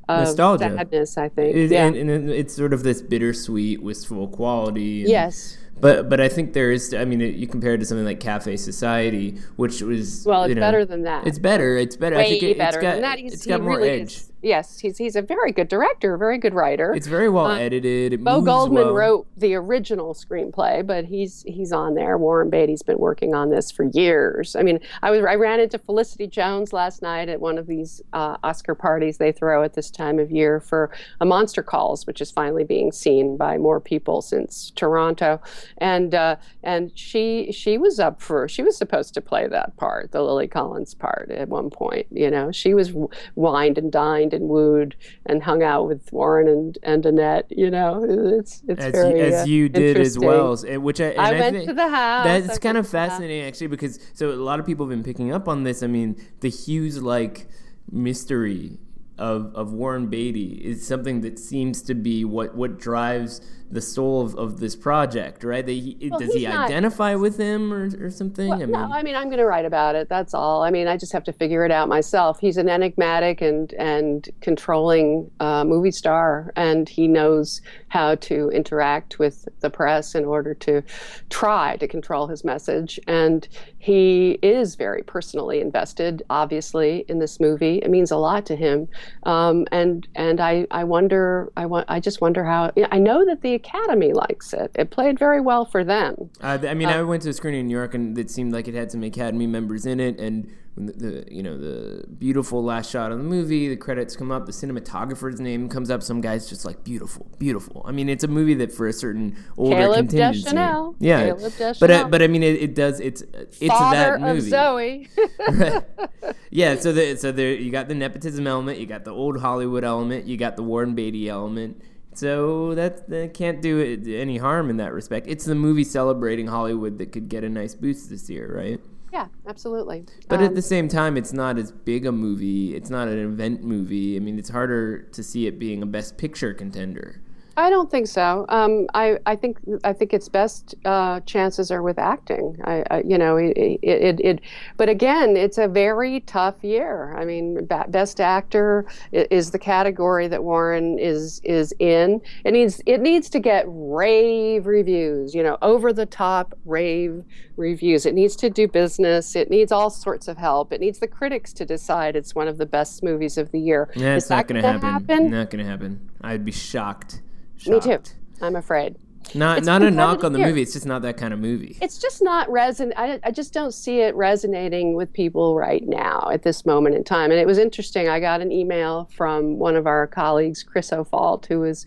nostalgia 0.09 0.71
sadness, 0.77 1.19
I 1.19 1.29
think. 1.29 1.57
It, 1.57 1.71
yeah. 1.73 1.87
and, 1.87 1.97
and, 1.97 2.31
it's 2.31 2.55
sort 2.55 2.73
of 2.73 2.83
this 2.83 3.03
bittersweet, 3.03 3.83
wistful 3.83 4.29
quality. 4.29 5.03
And, 5.03 5.11
yes 5.11 5.59
But 5.81 6.09
but 6.09 6.21
I 6.21 6.29
think 6.29 6.53
there 6.53 6.71
is. 6.71 6.95
I 6.95 7.05
mean, 7.05 7.21
you 7.21 7.47
compare 7.47 7.75
it 7.75 7.79
to 7.79 7.85
something 7.85 8.05
like 8.05 8.21
Cafe 8.21 8.57
Society, 8.57 9.39
which 9.57 9.83
was 9.83 10.25
Well, 10.25 10.45
it's 10.45 10.51
you 10.51 10.55
know, 10.55 10.61
better 10.61 10.85
than 10.85 11.03
that. 11.03 11.27
It's 11.27 11.39
better. 11.39 11.77
It's 11.77 11.97
better. 11.97 12.17
way 12.17 12.27
I 12.27 12.29
think 12.31 12.43
it, 12.43 12.59
better 12.59 12.79
it's 12.79 12.83
got, 12.83 12.93
than 12.93 13.03
that. 13.03 13.19
He's, 13.19 13.33
it's 13.35 13.47
got 13.47 13.61
more 13.61 13.77
really 13.77 13.91
edge. 13.91 14.13
is- 14.13 14.33
yes, 14.43 14.79
he's 14.81 14.99
he's 14.99 15.17
a 15.17 15.23
very 15.23 15.53
good 15.53 15.69
director, 15.69 16.15
a 16.15 16.19
very 16.19 16.39
good 16.39 16.55
writer. 16.55 16.93
It's 16.95 17.07
very 17.07 17.29
well 17.29 17.47
Uh, 17.47 17.59
edited. 17.59 18.13
It 18.13 18.23
Bo 18.25 18.41
Goldman 18.41 18.85
well. 18.87 18.95
wrote 18.95 19.27
the 19.37 19.55
original 19.55 20.15
screenplay, 20.15 20.87
but 20.87 21.05
he's 21.05 21.43
he's 21.47 21.73
on 21.73 21.95
there. 21.95 22.17
Warren 22.19 22.51
Beatty's 22.51 22.83
been 22.83 22.99
working 22.99 23.35
on 23.35 23.51
this 23.51 23.71
for 23.71 23.85
years. 23.93 24.55
I 24.57 24.63
mean, 24.63 24.81
I 25.03 25.11
was 25.11 25.25
I 25.25 25.35
ran 25.35 25.61
into 25.61 25.79
Felicity 25.79 26.27
Jones 26.27 26.73
last 26.73 27.03
night 27.03 27.29
at 27.29 27.41
one 27.41 27.59
of 27.59 27.67
these 27.67 28.01
uh, 28.13 28.37
Oscar 28.45 28.75
parties 28.75 29.19
they 29.19 29.33
throw 29.33 29.63
at 29.63 29.75
this 29.75 29.91
time 29.91 30.19
of 30.19 30.31
year 30.31 30.61
for 30.61 30.91
a 31.21 31.27
Monster 31.27 31.63
Calls, 31.63 32.07
which 32.07 32.21
is 32.21 32.31
finally 32.31 32.65
being 32.65 32.93
seen 32.93 33.37
by 33.37 33.59
more 33.59 33.81
people 33.81 34.23
since 34.23 34.71
Toronto, 34.77 35.41
and 35.79 36.15
uh, 36.15 36.37
and 36.63 36.93
she 36.95 37.51
she 37.53 37.79
was 37.79 37.99
up 37.99 38.21
for 38.21 38.49
she 38.49 38.63
was 38.63 38.77
supposed 38.77 39.15
to 39.15 39.21
play 39.21 39.47
that 39.49 39.77
part, 39.77 40.13
the 40.13 40.23
Lily 40.23 40.49
Collins 40.49 40.95
part 40.95 41.31
at 41.31 41.49
one 41.49 41.71
point. 41.71 42.07
You 42.11 42.31
know, 42.31 42.53
she 42.53 42.75
was 42.75 42.93
wined 43.35 43.79
and 43.79 43.91
dined 43.91 44.26
and 44.33 44.49
wooed 44.49 44.97
and 45.25 45.43
hung 45.43 45.63
out 45.63 45.87
with 45.87 46.13
Warren 46.13 46.49
and 46.49 46.79
and 46.83 47.05
Annette. 47.07 47.47
You 47.51 47.71
know, 47.71 48.05
it's 48.39 48.63
it's 48.69 48.85
as, 48.85 48.93
very 48.93 49.19
you, 49.19 49.27
as 49.27 49.43
uh, 49.43 49.45
you 49.45 49.69
did 49.69 49.99
as 49.99 50.19
well, 50.19 50.57
which 50.57 51.01
I, 51.01 51.07
and 51.07 51.21
I 51.21 51.37
I 51.37 51.41
went 51.41 51.67
to 51.67 51.75
the 51.75 51.89
house. 51.89 52.25
That's 52.25 52.59
kind 52.59 52.77
of 52.79 52.87
to 52.87 52.93
the 52.93 52.99
house. 52.99 53.11
fascinating, 53.11 53.43
actually, 53.43 53.69
because 53.69 53.99
so 54.15 54.31
a 54.31 54.33
lot 54.33 54.61
of 54.61 54.67
people 54.67 54.87
have 54.87 54.91
been 54.91 55.05
picking 55.05 55.33
up 55.33 55.49
on 55.49 55.65
this. 55.65 55.83
I 55.83 55.87
mean, 55.87 56.17
the 56.41 56.51
Hughes 56.51 57.03
like 57.03 57.49
mystery 57.91 58.79
of 59.19 59.55
of 59.55 59.73
Warren 59.73 60.09
Beatty 60.09 60.61
is 60.65 60.87
something 60.87 61.21
that 61.23 61.39
seems 61.39 61.83
to 61.83 61.95
be 61.95 62.25
what 62.25 62.55
what 62.55 62.79
drives 62.79 63.41
the 63.71 63.81
soul 63.81 64.21
of, 64.21 64.35
of 64.37 64.61
this 64.61 64.77
project, 64.77 65.43
right? 65.43 65.67
He, 65.67 66.09
Well, 66.11 66.21
does 66.21 66.33
he 66.35 66.47
not- 66.47 66.67
identify 66.67 67.15
with 67.17 67.37
him 67.37 67.73
or, 67.73 67.91
or 68.07 68.11
something? 68.11 68.49
Well, 68.49 68.59
I 68.63 68.67
mean, 68.67 68.73
no, 68.73 68.93
I 68.93 69.03
mean, 69.03 69.17
I'm 69.17 69.27
going 69.27 69.39
to 69.39 69.47
write 69.47 69.65
about 69.65 69.95
it. 69.97 70.09
That's 70.09 70.35
all. 70.35 70.63
I 70.63 70.71
mean, 70.71 70.87
I 70.87 70.97
just 70.97 71.13
have 71.13 71.25
to 71.25 71.33
figure 71.33 71.65
it 71.65 71.73
out 71.73 71.89
myself. 71.89 72.39
He's 72.39 72.57
an 72.59 72.69
enigmatic 72.69 73.41
and 73.41 73.73
and 73.75 74.29
controlling 74.41 75.31
uh, 75.41 75.65
movie 75.65 75.91
star, 75.91 76.53
and 76.57 76.89
he 76.89 77.09
knows 77.09 77.61
how 77.89 78.15
to 78.17 78.51
interact 78.51 79.19
with 79.19 79.49
the 79.61 79.71
press 79.71 80.15
in 80.15 80.25
order 80.25 80.55
to 80.55 80.83
try 81.31 81.77
to 81.79 81.89
control 81.89 82.27
his 82.27 82.45
message. 82.45 83.01
And 83.09 83.49
he 83.79 84.39
is 84.43 84.75
very 84.75 85.03
personally 85.03 85.61
invested, 85.61 86.23
obviously, 86.31 87.05
in 87.09 87.19
this 87.19 87.41
movie. 87.41 87.79
It 87.79 87.91
means 87.91 88.11
a 88.11 88.17
lot 88.17 88.47
to 88.47 88.57
him. 88.57 88.89
Um, 89.25 89.67
and 89.73 90.07
and 90.15 90.41
I 90.41 90.67
I 90.71 90.85
wonder 90.85 91.51
I 91.57 91.67
want 91.67 91.87
I 91.89 91.99
just 92.01 92.21
wonder 92.21 92.45
how 92.45 92.73
I 92.93 92.99
know 92.99 93.25
that 93.27 93.43
the 93.43 93.56
Academy 93.57 94.13
likes 94.13 94.53
it. 94.53 94.71
It 94.77 94.91
played 94.91 95.19
very 95.19 95.41
well 95.41 95.65
for 95.65 95.83
them. 95.83 96.31
Uh, 96.41 96.59
I 96.69 96.75
mean, 96.75 96.89
Uh, 96.89 96.99
I 96.99 97.03
went 97.03 97.23
to 97.23 97.31
a 97.31 97.33
screening 97.33 97.61
in 97.61 97.67
New 97.67 97.77
York, 97.77 97.95
and 97.95 98.17
it 98.17 98.31
seemed 98.31 98.53
like 98.53 98.69
it 98.69 98.75
had 98.75 98.91
some 98.93 99.03
Academy 99.03 99.47
members 99.47 99.85
in 99.87 99.99
it. 99.99 100.21
And 100.21 100.49
the, 100.77 100.93
the 100.93 101.25
you 101.35 101.43
know 101.43 101.57
the 101.57 102.07
beautiful 102.07 102.63
last 102.63 102.91
shot 102.91 103.11
of 103.11 103.17
the 103.19 103.25
movie, 103.25 103.69
the 103.69 103.77
credits 103.77 104.15
come 104.15 104.31
up, 104.31 104.45
the 104.47 104.53
cinematographer's 104.53 105.41
name 105.41 105.69
comes 105.69 105.91
up. 105.91 106.03
Some 106.03 106.21
guy's 106.21 106.49
just 106.49 106.65
like 106.67 106.85
beautiful, 106.85 107.27
beautiful. 107.39 107.83
I 107.87 107.93
mean, 107.93 108.09
it's 108.11 108.25
a 108.25 108.29
movie 108.29 108.55
that 108.55 108.73
for 108.73 108.87
a 108.87 108.93
certain 108.93 109.37
older 109.57 109.75
Caleb 109.77 109.97
contingency, 110.11 110.43
Deschanel. 110.43 110.95
yeah. 111.01 111.27
Caleb 111.35 111.53
But 111.81 111.91
uh, 111.91 112.09
but 112.09 112.21
I 112.23 112.27
mean, 112.27 112.43
it, 112.43 112.63
it 112.63 112.75
does. 112.75 113.01
It's 113.01 113.23
it's 113.23 113.67
Father 113.69 113.97
that 113.97 114.15
of 114.17 114.21
movie. 114.21 114.51
Zoe. 114.51 115.09
yeah, 116.51 116.77
so 116.77 116.93
the, 116.93 117.17
so 117.17 117.33
there 117.33 117.55
you 117.55 117.71
got 117.71 117.89
the 117.89 117.95
nepotism 117.95 118.47
element, 118.47 118.79
you 118.79 118.87
got 118.87 119.05
the 119.05 119.13
old 119.13 119.41
Hollywood 119.41 119.85
element, 119.85 120.27
you 120.27 120.37
got 120.37 120.57
the 120.57 120.63
Warren 120.63 120.95
Beatty 120.95 121.29
element. 121.29 121.81
So 122.17 122.75
that, 122.75 123.09
that 123.11 123.35
can't 123.35 123.61
do 123.61 123.79
it 123.79 124.07
any 124.09 124.39
harm 124.39 124.71
in 124.71 124.79
that 124.79 124.93
respect. 124.93 125.27
It's 125.29 125.45
the 125.45 125.55
movie 125.55 125.85
celebrating 125.85 126.47
Hollywood 126.47 126.99
that 126.99 127.13
could 127.13 127.29
get 127.29 127.45
a 127.45 127.49
nice 127.49 127.75
boost 127.75 128.11
this 128.11 128.29
year, 128.31 128.57
right? 128.57 128.81
yeah, 129.13 129.29
absolutely. 129.47 130.05
But 130.29 130.41
Um, 130.41 130.47
at 130.47 130.55
the 130.55 130.63
same 130.63 130.89
time, 130.89 131.17
it's 131.17 131.33
not 131.33 131.57
as 131.57 131.73
big 131.73 132.05
a 132.05 132.13
movie. 132.13 132.75
It's 132.75 132.91
not 132.91 133.09
an 133.09 133.19
event 133.19 133.63
movie. 133.63 134.17
I 134.17 134.21
mean, 134.21 134.39
it's 134.39 134.51
harder 134.51 134.99
to 135.13 135.23
see 135.23 135.47
it 135.47 135.59
being 135.59 135.83
a 135.83 135.87
Best 135.87 136.19
Picture 136.19 136.53
contender. 136.53 137.21
I 137.57 137.71
don't 137.71 137.91
think 137.91 138.07
so. 138.07 138.45
Um, 138.49 138.87
I, 138.95 139.19
I 139.25 139.35
think 139.37 139.59
I 139.83 139.93
think 139.93 140.13
its 140.13 140.29
best 140.29 140.75
uh, 140.85 141.21
chances 141.21 141.71
are 141.71 141.83
with 141.83 141.99
acting. 141.99 142.59
I, 142.65 142.85
I 142.91 143.03
you 143.07 143.17
know 143.17 143.37
it, 143.37 143.57
it, 143.57 143.81
it, 143.83 144.21
it 144.21 144.41
but 144.77 144.89
again 144.89 145.37
it's 145.37 145.59
a 145.59 145.67
very 145.67 146.21
tough 146.21 146.63
year. 146.63 147.15
I 147.17 147.25
mean, 147.25 147.67
best 147.89 148.21
actor 148.21 148.87
is 149.13 149.51
the 149.51 149.59
category 149.59 150.29
that 150.29 150.45
Warren 150.45 150.99
is 150.99 151.41
is 151.45 151.73
in. 151.79 152.21
It 152.45 152.53
needs 152.53 152.83
it 152.85 153.01
needs 153.01 153.31
to 153.31 153.41
get 153.41 153.65
rave 153.69 154.67
reviews. 154.67 155.35
You 155.35 155.43
know, 155.43 155.57
over 155.63 155.93
the 155.93 156.07
top 156.07 156.55
rave 156.65 157.25
reviews. 157.57 158.07
It 158.07 158.15
needs 158.15 158.37
to 158.37 158.51
do 158.51 158.69
business. 158.69 159.35
It 159.35 159.51
needs 159.51 159.73
all 159.73 159.91
sorts 159.91 160.29
of 160.29 160.37
help. 160.37 160.73
It 160.73 160.81
needs 160.81 160.99
the 160.99 161.09
critics 161.09 161.53
to 161.55 161.65
decide 161.65 162.17
it's 162.17 162.35
one 162.35 162.49
of 162.49 162.59
the 162.59 162.67
best 162.67 163.03
movies 163.03 163.39
of 163.39 163.51
the 163.53 163.61
year. 163.61 163.91
Yeah, 163.97 164.17
it's 164.17 164.31
not 164.31 164.47
going 164.47 164.61
to 164.61 164.63
gonna 164.63 164.79
happen. 164.79 165.31
Not 165.31 165.51
going 165.51 165.65
to 165.65 165.71
happen. 165.71 166.11
I'd 166.21 166.45
be 166.45 166.53
shocked. 166.53 167.23
Me 167.67 167.81
too. 167.81 167.99
I'm 168.41 168.57
afraid. 168.57 168.97
Not 169.35 169.59
It's 169.59 169.67
not 169.67 169.83
a 169.83 169.91
knock 169.91 170.23
on 170.23 170.33
the 170.33 170.39
year. 170.39 170.49
movie. 170.49 170.63
It's 170.63 170.75
just 170.75 170.87
not 170.87 171.03
that 171.03 171.17
kind 171.17 171.35
of 171.35 171.41
movie. 171.41 171.77
it's 171.83 171.99
just 171.99 172.23
not 172.23 172.49
reson 172.49 172.93
I, 172.97 173.19
I 173.25 173.33
just 173.33 173.53
don't 173.53 173.73
see 173.75 173.99
it 174.01 174.15
resonating 174.15 174.95
with 174.95 175.13
people 175.13 175.57
right 175.57 175.83
now 175.85 176.31
at 176.33 176.45
this 176.45 176.65
moment 176.65 176.95
in 176.95 177.03
time 177.03 177.33
and 177.33 177.41
it 177.41 177.47
was 177.47 177.59
interesting 177.59 178.09
i 178.09 178.21
got 178.21 178.41
an 178.41 178.53
email 178.53 179.11
from 179.17 179.59
one 179.59 179.75
of 179.75 179.85
our 179.89 180.07
colleagues 180.07 180.63
chris 180.63 180.93
O'Falt 180.93 181.45
who 181.47 181.59
was 181.59 181.85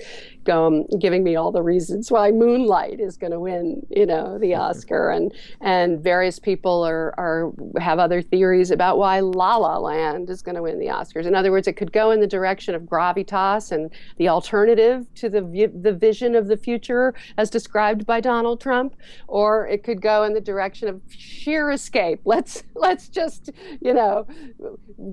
um, 0.48 0.86
giving 1.00 1.24
me 1.24 1.36
all 1.36 1.52
the 1.52 1.62
reasons 1.62 2.12
why 2.12 2.32
moonlight 2.32 3.00
is 3.00 3.18
going 3.18 3.32
to 3.32 3.40
win 3.40 3.86
you 3.90 4.06
know 4.06 4.38
the 4.40 4.56
oscar 4.66 5.10
and 5.10 5.34
and 5.62 6.02
various 6.02 6.40
people 6.40 6.84
are 6.84 7.14
are 7.18 7.52
have 7.80 8.00
other 8.00 8.22
theories 8.22 8.72
about 8.72 8.98
why 8.98 9.20
la 9.20 9.58
la 9.58 9.78
land 9.78 10.30
is 10.30 10.42
going 10.42 10.56
to 10.56 10.62
win 10.62 10.80
the 10.80 10.88
oscars 10.88 11.26
in 11.26 11.36
other 11.36 11.52
words 11.52 11.68
it 11.68 11.74
could 11.74 11.92
go 11.92 12.12
in 12.12 12.20
the 12.20 12.28
direction 12.28 12.76
of 12.76 12.84
gravitas 12.84 13.72
and 13.72 13.92
the 14.18 14.30
alternative 14.30 15.06
to 15.16 15.30
the 15.30 15.42
the 15.82 15.94
vision 15.94 16.36
of 16.36 16.48
the 16.48 16.58
future 16.58 17.14
as 17.38 17.50
described 17.50 18.06
by 18.06 18.20
Donald 18.20 18.62
Trump, 18.62 18.96
or 19.28 19.68
it 19.68 19.84
could 19.84 20.02
go 20.02 20.24
in 20.24 20.34
the 20.34 20.42
direction 20.42 20.88
of 20.88 21.02
sheer 21.10 21.72
escape. 21.72 22.20
Let's 22.26 22.64
let's 22.76 23.10
just 23.10 23.52
you 23.82 23.94
know 23.94 24.28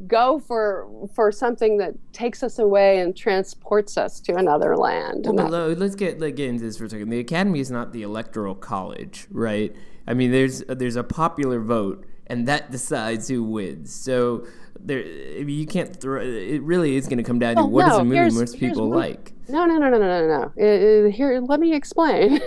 go 0.07 0.39
for 0.39 0.89
for 1.15 1.31
something 1.33 1.79
that 1.79 1.95
takes 2.13 2.43
us 2.43 2.59
away 2.59 3.01
and 3.01 3.17
transports 3.17 3.97
us 3.97 4.21
to 4.21 4.35
another 4.35 4.77
land. 4.77 5.16
And 5.25 5.37
Well, 5.39 5.49
that- 5.51 5.79
let's 5.79 5.95
get 5.95 6.21
like, 6.21 6.37
get 6.37 6.49
into 6.49 6.65
this 6.65 6.77
for 6.77 6.85
a 6.85 6.91
second. 6.91 7.09
The 7.11 7.19
Academy 7.21 7.61
is 7.61 7.71
not 7.71 7.93
the 7.93 8.03
electoral 8.03 8.55
college, 8.55 9.27
right? 9.31 9.75
I 10.07 10.15
mean, 10.15 10.31
there's 10.31 10.63
there's 10.69 10.97
a 10.97 11.05
popular 11.05 11.61
vote, 11.61 12.07
and 12.27 12.47
that 12.49 12.71
decides 12.71 13.29
who 13.29 13.43
wins. 13.43 13.93
So 13.95 14.47
there, 14.79 15.01
I 15.01 15.43
mean, 15.43 15.59
you 15.59 15.67
can't 15.67 15.95
throw. 15.97 16.21
It 16.21 16.63
really 16.63 16.97
is 16.97 17.07
going 17.09 17.19
to 17.19 17.25
come 17.25 17.39
down 17.39 17.57
to 17.57 17.63
Well, 17.63 17.71
what 17.71 17.87
is 17.87 17.93
no, 17.93 17.99
a 18.01 18.05
movie 18.05 18.35
most 18.39 18.59
people 18.61 18.89
one- 18.91 18.99
like. 18.99 19.33
no, 19.49 19.65
no, 19.65 19.79
no, 19.79 19.89
no, 19.91 19.99
no, 19.99 20.27
no, 20.27 20.27
no. 20.27 20.53
Uh, 20.61 21.07
uh, 21.09 21.11
here, 21.11 21.41
let 21.41 21.59
me 21.61 21.75
explain. 21.75 22.39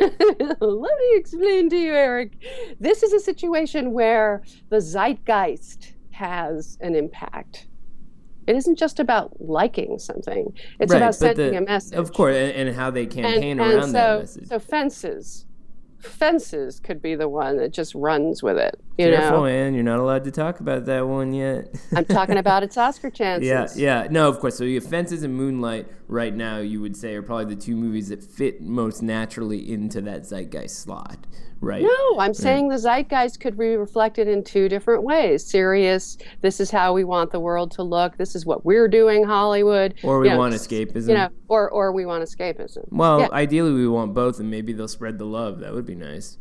let 0.60 0.97
me 0.99 1.10
explain 1.13 1.69
to 1.69 1.77
you, 1.77 1.93
Eric. 1.93 2.32
This 2.79 3.03
is 3.03 3.12
a 3.13 3.19
situation 3.19 3.91
where 3.91 4.43
the 4.69 4.77
zeitgeist 4.79 5.93
has 6.12 6.77
an 6.82 6.95
impact. 6.95 7.67
It 8.49 8.55
isn't 8.55 8.77
just 8.79 8.99
about 8.99 9.39
liking 9.39 9.99
something; 9.99 10.51
it's 10.79 10.91
about 10.91 11.13
sending 11.13 11.51
the- 11.51 11.57
a 11.59 11.62
message. 11.62 11.97
Of 11.97 12.12
course, 12.13 12.35
and, 12.35 12.51
and 12.69 12.75
how 12.75 12.89
they 12.89 13.05
campaign 13.05 13.59
and 13.59 13.75
around 13.75 13.88
so, 13.88 13.91
that 13.91 14.19
message. 14.21 14.47
so 14.47 14.57
fences, 14.59 15.45
fences 15.99 16.79
could 16.79 16.99
be 17.01 17.13
the 17.15 17.29
one 17.29 17.57
that 17.57 17.71
just 17.71 17.93
runs 17.93 18.41
with 18.41 18.57
it. 18.57 18.79
You 18.97 19.12
Careful, 19.12 19.39
know, 19.39 19.43
man. 19.43 19.75
You're 19.75 19.83
not 19.83 19.99
allowed 19.99 20.23
to 20.23 20.31
talk 20.31 20.59
about 20.62 20.85
that 20.85 21.07
one 21.07 21.31
yet. 21.33 21.67
I'm 21.95 22.05
talking 22.05 22.38
about 22.38 22.63
its 22.63 22.75
Oscar 22.75 23.09
chances. 23.19 23.47
Yeah, 23.47 23.67
yeah. 23.75 24.07
No, 24.09 24.27
of 24.27 24.39
course. 24.39 24.57
So 24.57 24.63
you 24.63 24.75
have 24.81 24.89
Fences 24.89 25.21
and 25.23 25.35
Moonlight 25.35 25.88
right 26.10 26.36
now, 26.36 26.58
you 26.58 26.82
would 26.82 26.98
say, 26.98 27.15
are 27.15 27.22
probably 27.22 27.54
the 27.56 27.62
two 27.62 27.76
movies 27.78 28.10
that 28.10 28.22
fit 28.22 28.62
most 28.62 29.02
naturally 29.02 29.72
into 29.72 30.02
that 30.02 30.26
zeitgeist 30.26 30.80
slot, 30.80 31.26
right? 31.62 31.82
No, 31.84 32.19
I'm 32.19 32.34
saying 32.34 32.67
the 32.67 32.78
zeitgeist 32.78 33.39
could 33.39 33.58
be 33.58 33.76
reflected 33.78 34.28
in 34.28 34.43
two 34.43 34.67
different 34.67 35.04
ways. 35.04 35.45
Serious, 35.45 36.17
this 36.41 36.60
is 36.60 36.69
how 36.72 36.93
we 36.93 37.04
want 37.04 37.32
the 37.32 37.39
world 37.39 37.72
to 37.72 37.84
look. 37.84 38.17
This 38.17 38.36
is 38.36 38.45
what 38.45 38.65
we're 38.65 38.88
doing, 38.89 39.24
Hollywood. 39.24 39.93
Or 40.04 40.19
we 40.19 40.28
You 40.28 40.34
know, 40.34 40.39
want 40.39 40.54
s- 40.56 40.67
escapism. 40.67 41.08
You 41.10 41.13
know, 41.13 41.30
or 41.48 41.69
or 41.69 41.91
we 41.93 42.06
want 42.06 42.24
escapism. 42.24 42.86
well, 42.89 43.19
yeah. 43.22 43.28
ideally 43.32 43.72
we 43.72 43.88
want 43.88 44.13
both, 44.13 44.39
and 44.39 44.50
maybe 44.52 44.74
they'll 44.74 44.88
spread 44.88 45.17
the 45.19 45.26
love. 45.26 45.60
That 45.60 45.74
would 45.74 45.86
be 45.86 45.95
nice. 45.95 46.38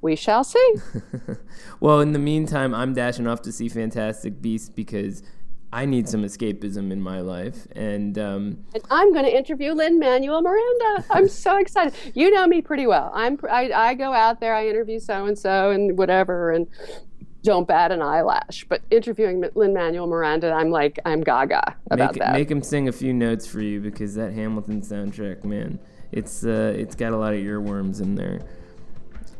We 0.00 0.16
shall 0.16 0.44
see. 0.44 0.74
Well, 1.80 2.00
in 2.00 2.12
the 2.12 2.18
meantime, 2.18 2.74
I'm 2.74 2.94
dashing 2.94 3.26
off 3.26 3.42
to 3.42 3.52
see 3.52 3.68
Fantastic 3.68 4.40
Beasts 4.40 4.70
because 4.70 5.22
I 5.72 5.86
need 5.86 6.08
some 6.08 6.22
escapism 6.22 6.92
in 6.92 7.00
my 7.00 7.20
life, 7.20 7.66
and 7.74 8.16
um, 8.18 8.64
And 8.74 8.84
I'm 8.90 9.12
going 9.12 9.24
to 9.24 9.36
interview 9.36 9.72
Lin-Manuel 9.72 10.40
Miranda. 10.42 11.04
I'm 11.10 11.28
so 11.28 11.56
excited. 11.56 11.94
You 12.14 12.30
know 12.30 12.46
me 12.46 12.62
pretty 12.62 12.86
well. 12.86 13.10
I'm 13.12 13.38
I, 13.50 13.72
I 13.72 13.94
go 13.94 14.12
out 14.12 14.40
there, 14.40 14.54
I 14.54 14.68
interview 14.68 15.00
so 15.00 15.26
and 15.26 15.36
so 15.38 15.70
and 15.70 15.98
whatever, 15.98 16.52
and 16.52 16.68
don't 17.42 17.66
bat 17.66 17.90
an 17.90 18.02
eyelash. 18.02 18.64
But 18.68 18.82
interviewing 18.90 19.44
Lin-Manuel 19.54 20.06
Miranda, 20.06 20.52
I'm 20.52 20.70
like 20.70 21.00
I'm 21.04 21.22
gaga 21.22 21.76
about 21.90 22.14
make 22.14 22.22
that. 22.22 22.32
make 22.32 22.50
him 22.50 22.62
sing 22.62 22.88
a 22.88 22.92
few 22.92 23.12
notes 23.12 23.46
for 23.46 23.60
you 23.60 23.80
because 23.80 24.14
that 24.14 24.32
Hamilton 24.32 24.80
soundtrack, 24.80 25.44
man, 25.44 25.80
it's 26.12 26.44
uh, 26.44 26.72
it's 26.76 26.94
got 26.94 27.12
a 27.12 27.16
lot 27.16 27.34
of 27.34 27.40
earworms 27.40 28.00
in 28.00 28.14
there. 28.14 28.40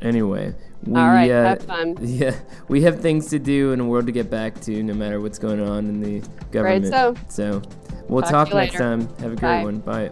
Anyway, 0.05 0.55
we, 0.85 1.01
All 1.01 1.07
right, 1.07 1.31
uh, 1.31 1.45
have 1.49 1.63
fun. 1.63 1.97
Yeah, 2.03 2.39
we 2.69 2.83
have 2.83 3.01
things 3.01 3.29
to 3.31 3.39
do 3.39 3.73
and 3.73 3.81
a 3.81 3.85
world 3.85 4.07
to 4.07 4.13
get 4.13 4.31
back 4.31 4.61
to, 4.63 4.83
no 4.83 4.93
matter 4.93 5.21
what's 5.21 5.39
going 5.39 5.61
on 5.61 5.87
in 5.89 6.01
the 6.01 6.21
government. 6.53 6.93
Right, 6.93 7.17
so. 7.31 7.61
so 7.61 7.63
we'll 8.09 8.21
Talk 8.23 8.31
talk, 8.31 8.49
to 8.49 8.55
you 8.55 8.61
next 8.61 8.75
later. 8.75 8.85
time. 8.85 9.09
Have 9.21 9.33
a 9.33 9.37
great 9.37 9.41
Bye. 9.41 9.65
one. 9.65 9.79
Bye. 9.79 10.11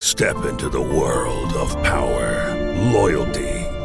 Step 0.00 0.44
into 0.44 0.68
the 0.68 0.80
world 0.80 1.52
of 1.54 1.72
power, 1.82 2.54
loyalty, 2.92 3.63